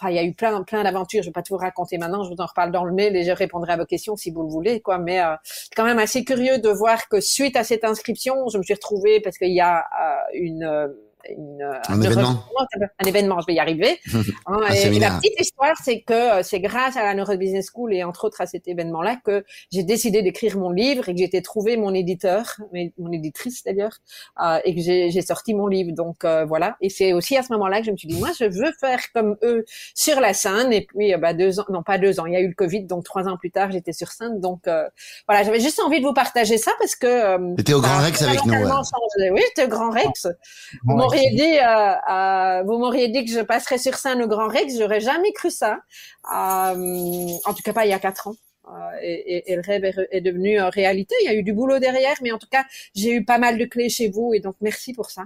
[0.03, 1.23] Il y a eu plein, plein d'aventures.
[1.23, 2.23] Je vais pas tout vous raconter maintenant.
[2.23, 4.43] Je vous en reparle dans le mail et je répondrai à vos questions si vous
[4.43, 4.97] le voulez, quoi.
[4.97, 5.35] Mais euh,
[5.75, 9.19] quand même assez curieux de voir que suite à cette inscription, je me suis retrouvée
[9.21, 10.87] parce qu'il y a euh, une euh,
[11.29, 12.43] une, euh, un, événement.
[12.99, 13.99] un événement, je vais y arriver.
[14.47, 17.93] Hein, et, la petite histoire, c'est que euh, c'est grâce à la Neuro Business School
[17.93, 21.25] et entre autres à cet événement-là que j'ai décidé d'écrire mon livre et que j'ai
[21.25, 22.57] été trouver mon éditeur,
[22.97, 23.97] mon éditrice d'ailleurs,
[24.43, 25.93] euh, et que j'ai sorti mon livre.
[25.93, 26.75] Donc euh, voilà.
[26.81, 28.99] Et c'est aussi à ce moment-là que je me suis dit, moi, je veux faire
[29.13, 30.71] comme eux sur la scène.
[30.73, 32.85] Et puis bah deux ans, non pas deux ans, il y a eu le Covid,
[32.85, 34.39] donc trois ans plus tard, j'étais sur scène.
[34.39, 34.63] Donc
[35.27, 37.55] voilà, j'avais juste envie de vous partager ça parce que.
[37.55, 38.53] T'étais au Grand Rex avec nous.
[38.53, 40.27] Oui, j'étais au Grand Rex
[41.15, 44.77] m'auriez dit, euh, euh, vous m'auriez dit que je passerais sur scène au Grand Rex,
[44.77, 45.79] j'aurais jamais cru ça.
[46.33, 48.35] Euh, en tout cas pas il y a quatre ans.
[48.67, 51.13] Euh, et, et, et, le rêve est, devenu réalité.
[51.21, 53.57] Il y a eu du boulot derrière, mais en tout cas, j'ai eu pas mal
[53.57, 55.25] de clés chez vous et donc merci pour ça.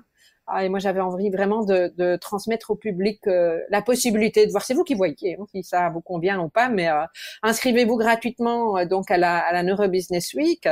[0.52, 4.52] Ah, et moi, j'avais envie vraiment de, de, transmettre au public euh, la possibilité de
[4.52, 4.64] voir.
[4.64, 7.04] C'est vous qui voyez hein, si ça vous convient ou pas, mais euh,
[7.44, 10.68] inscrivez-vous gratuitement donc à la, à la Neuro Business Week.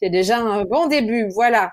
[0.00, 1.28] C'est déjà un bon début.
[1.30, 1.72] Voilà.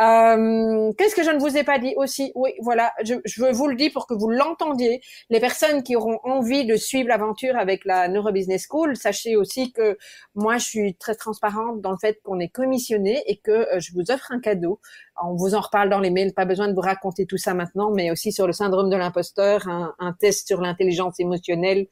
[0.00, 2.32] Euh, Qu'est-ce que je ne vous ai pas dit aussi?
[2.34, 5.00] Oui, voilà, je, je vous le dis pour que vous l'entendiez.
[5.30, 9.72] Les personnes qui auront envie de suivre l'aventure avec la Neuro Business School, sachez aussi
[9.72, 9.98] que
[10.34, 13.92] moi, je suis très transparente dans le fait qu'on est commissionné et que euh, je
[13.92, 14.80] vous offre un cadeau.
[15.22, 17.90] On vous en reparle dans les mails, pas besoin de vous raconter tout ça maintenant,
[17.92, 21.86] mais aussi sur le syndrome de l'imposteur, un, un test sur l'intelligence émotionnelle.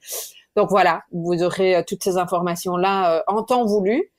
[0.57, 4.11] Donc voilà, vous aurez euh, toutes ces informations-là en temps voulu.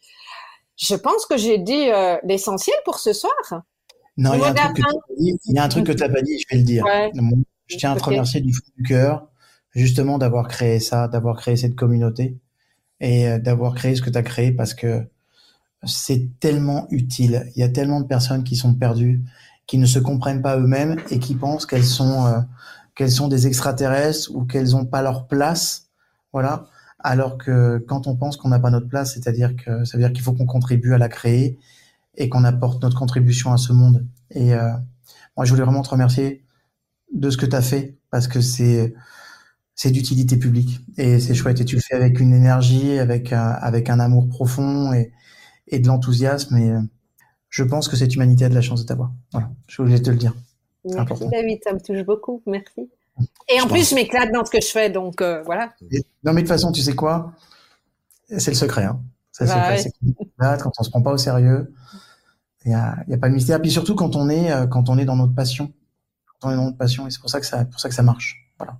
[0.81, 3.31] Je pense que j'ai dit euh, l'essentiel pour ce soir.
[4.17, 4.43] Non, il y,
[5.57, 6.85] a un truc que tu n'as pas dit, je vais le dire.
[7.67, 9.27] Je tiens à te remercier du fond du cœur,
[9.71, 12.37] justement, d'avoir créé ça, d'avoir créé cette communauté
[12.99, 15.07] et euh, d'avoir créé ce que tu as créé parce que
[15.83, 17.49] c'est tellement utile.
[17.55, 19.21] Il y a tellement de personnes qui sont perdues,
[19.67, 22.39] qui ne se comprennent pas eux-mêmes et qui pensent qu'elles sont, euh,
[22.95, 25.89] qu'elles sont des extraterrestres ou qu'elles n'ont pas leur place.
[26.33, 26.65] Voilà.
[27.03, 30.13] Alors que quand on pense qu'on n'a pas notre place, c'est-à-dire que ça veut dire
[30.13, 31.57] qu'il faut qu'on contribue à la créer
[32.15, 34.05] et qu'on apporte notre contribution à ce monde.
[34.31, 34.71] Et euh,
[35.35, 36.43] moi, je voulais vraiment te remercier
[37.13, 38.93] de ce que tu as fait parce que c'est
[39.73, 43.47] c'est d'utilité publique et c'est chouette et tu le fais avec une énergie, avec un,
[43.47, 45.11] avec un amour profond et,
[45.67, 46.81] et de l'enthousiasme et euh,
[47.49, 49.11] je pense que cette humanité a de la chance de t'avoir.
[49.31, 50.35] Voilà, je voulais te le dire.
[50.85, 52.89] Merci David, ça me touche beaucoup, merci.
[53.49, 55.73] Et en plus, je m'éclate dans ce que je fais, donc euh, voilà.
[56.23, 57.33] non, mais de toute façon, tu sais quoi?
[58.37, 58.85] C'est le secret.
[58.85, 59.01] Hein.
[59.31, 60.57] C'est le bah secret.
[60.61, 61.73] Quand on se prend pas au sérieux,
[62.65, 63.61] il n'y a, y a, pas de mystère.
[63.61, 65.71] Puis surtout quand on est, euh, quand on est dans notre passion.
[66.39, 67.95] Quand on est dans notre passion, et c'est pour ça que ça, pour ça que
[67.95, 68.49] ça marche.
[68.57, 68.77] Voilà.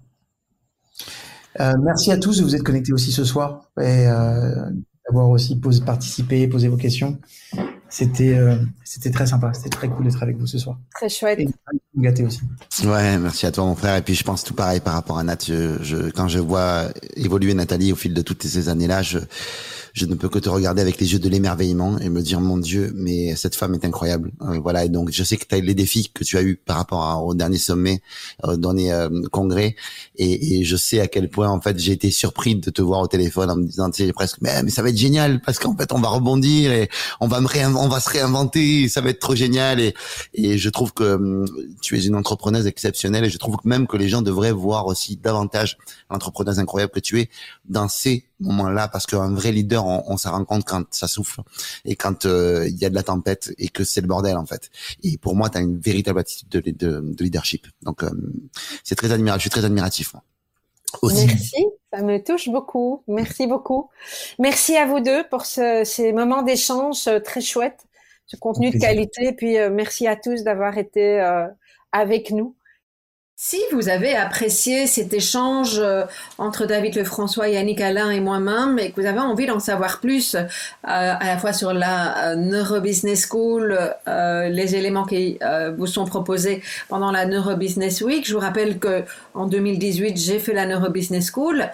[1.59, 4.69] Euh, merci à tous de vous êtes connectés aussi ce soir et euh,
[5.05, 7.19] d'avoir aussi posé, participé, posé vos questions.
[7.91, 10.79] C'était euh, c'était très sympa, c'était très cool d'être avec vous ce soir.
[10.95, 11.39] Très chouette.
[11.39, 11.49] Et
[11.97, 12.39] gâter aussi.
[12.85, 13.97] Ouais, merci à toi mon frère.
[13.97, 15.37] Et puis je pense tout pareil par rapport à Nat.
[15.45, 16.85] Je, je, quand je vois
[17.17, 19.19] évoluer Nathalie au fil de toutes ces années-là, je
[19.93, 22.57] je ne peux que te regarder avec les yeux de l'émerveillement et me dire mon
[22.57, 24.31] Dieu, mais cette femme est incroyable.
[24.41, 26.55] Euh, voilà, et donc je sais que tu as les défis que tu as eu
[26.55, 28.01] par rapport au dernier sommet,
[28.43, 29.75] au dernier euh, congrès,
[30.15, 33.01] et, et, je sais à quel point en fait j'ai été surpris de te voir
[33.01, 35.75] au téléphone en me disant, tu sais, presque, mais, ça va être génial parce qu'en
[35.75, 36.89] fait on va rebondir et
[37.19, 39.79] on va me on va se réinventer, ça va être trop génial.
[39.79, 39.93] Et,
[40.33, 41.45] et je trouve que hum,
[41.81, 45.17] tu es une entrepreneuse exceptionnelle et je trouve même que les gens devraient voir aussi
[45.17, 45.77] davantage
[46.09, 47.29] l'entrepreneuse incroyable que tu es
[47.65, 51.41] dans ces moments-là parce qu'un vrai leader, on, on s'en rend compte quand ça souffle
[51.85, 54.45] et quand euh, il y a de la tempête et que c'est le bordel en
[54.45, 54.69] fait.
[55.03, 57.67] Et pour moi, tu as une véritable attitude de, de, de leadership.
[57.83, 58.09] Donc, euh,
[58.83, 59.39] c'est très admirable.
[59.39, 60.13] Je suis très admiratif.
[60.13, 60.23] Moi.
[61.01, 61.25] Aussi.
[61.25, 63.03] Merci, ça me touche beaucoup.
[63.07, 63.89] Merci beaucoup.
[64.39, 67.85] Merci à vous deux pour ce, ces moments d'échange euh, très chouettes,
[68.27, 69.27] ce contenu de qualité.
[69.27, 71.19] Et puis, merci à tous d'avoir été
[71.91, 72.55] avec nous.
[73.43, 76.03] Si vous avez apprécié cet échange euh,
[76.37, 80.35] entre David Lefrançois, Yannick Alain et moi-même et que vous avez envie d'en savoir plus
[80.35, 80.45] euh,
[80.83, 85.39] à la fois sur la euh, Neuro Business School, les éléments qui
[85.75, 90.37] vous sont proposés pendant la Neuro Business Week, je vous rappelle que en 2018 j'ai
[90.37, 91.67] fait la Neuro Business School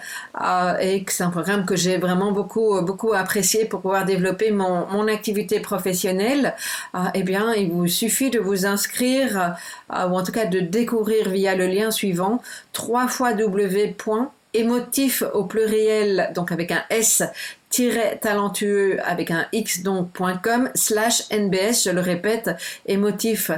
[0.80, 4.86] et que c'est un programme que j'ai vraiment beaucoup beaucoup apprécié pour pouvoir développer mon,
[4.86, 6.54] mon activité professionnelle.
[7.14, 9.56] eh bien, il vous suffit de vous inscrire
[9.90, 12.40] ou en tout cas de découvrir via le lien suivant,
[12.72, 13.34] 3 fois
[14.54, 17.22] émotif au pluriel, donc avec un S,
[18.20, 22.50] talentueux avec un X donc.com slash NBS, je le répète,
[22.86, 23.50] émotif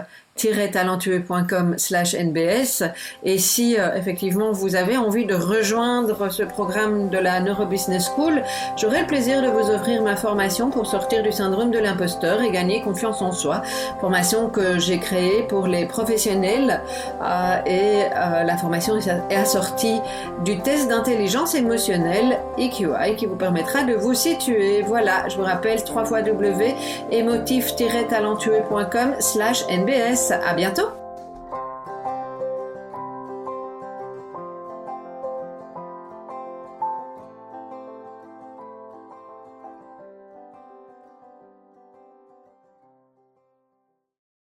[0.72, 2.84] talentueux.com slash NBS.
[3.24, 8.42] Et si euh, effectivement vous avez envie de rejoindre ce programme de la Neurobusiness School,
[8.76, 12.50] j'aurai le plaisir de vous offrir ma formation pour sortir du syndrome de l'imposteur et
[12.50, 13.62] gagner confiance en soi.
[14.00, 16.80] Formation que j'ai créée pour les professionnels
[17.22, 20.00] euh, et euh, la formation est assortie
[20.44, 24.82] du test d'intelligence émotionnelle EQI qui vous permettra de vous situer.
[24.82, 26.74] Voilà, je vous rappelle 3 fois W
[27.10, 30.29] émotif-talentueux.com slash NBS.
[30.32, 30.99] À bientôt!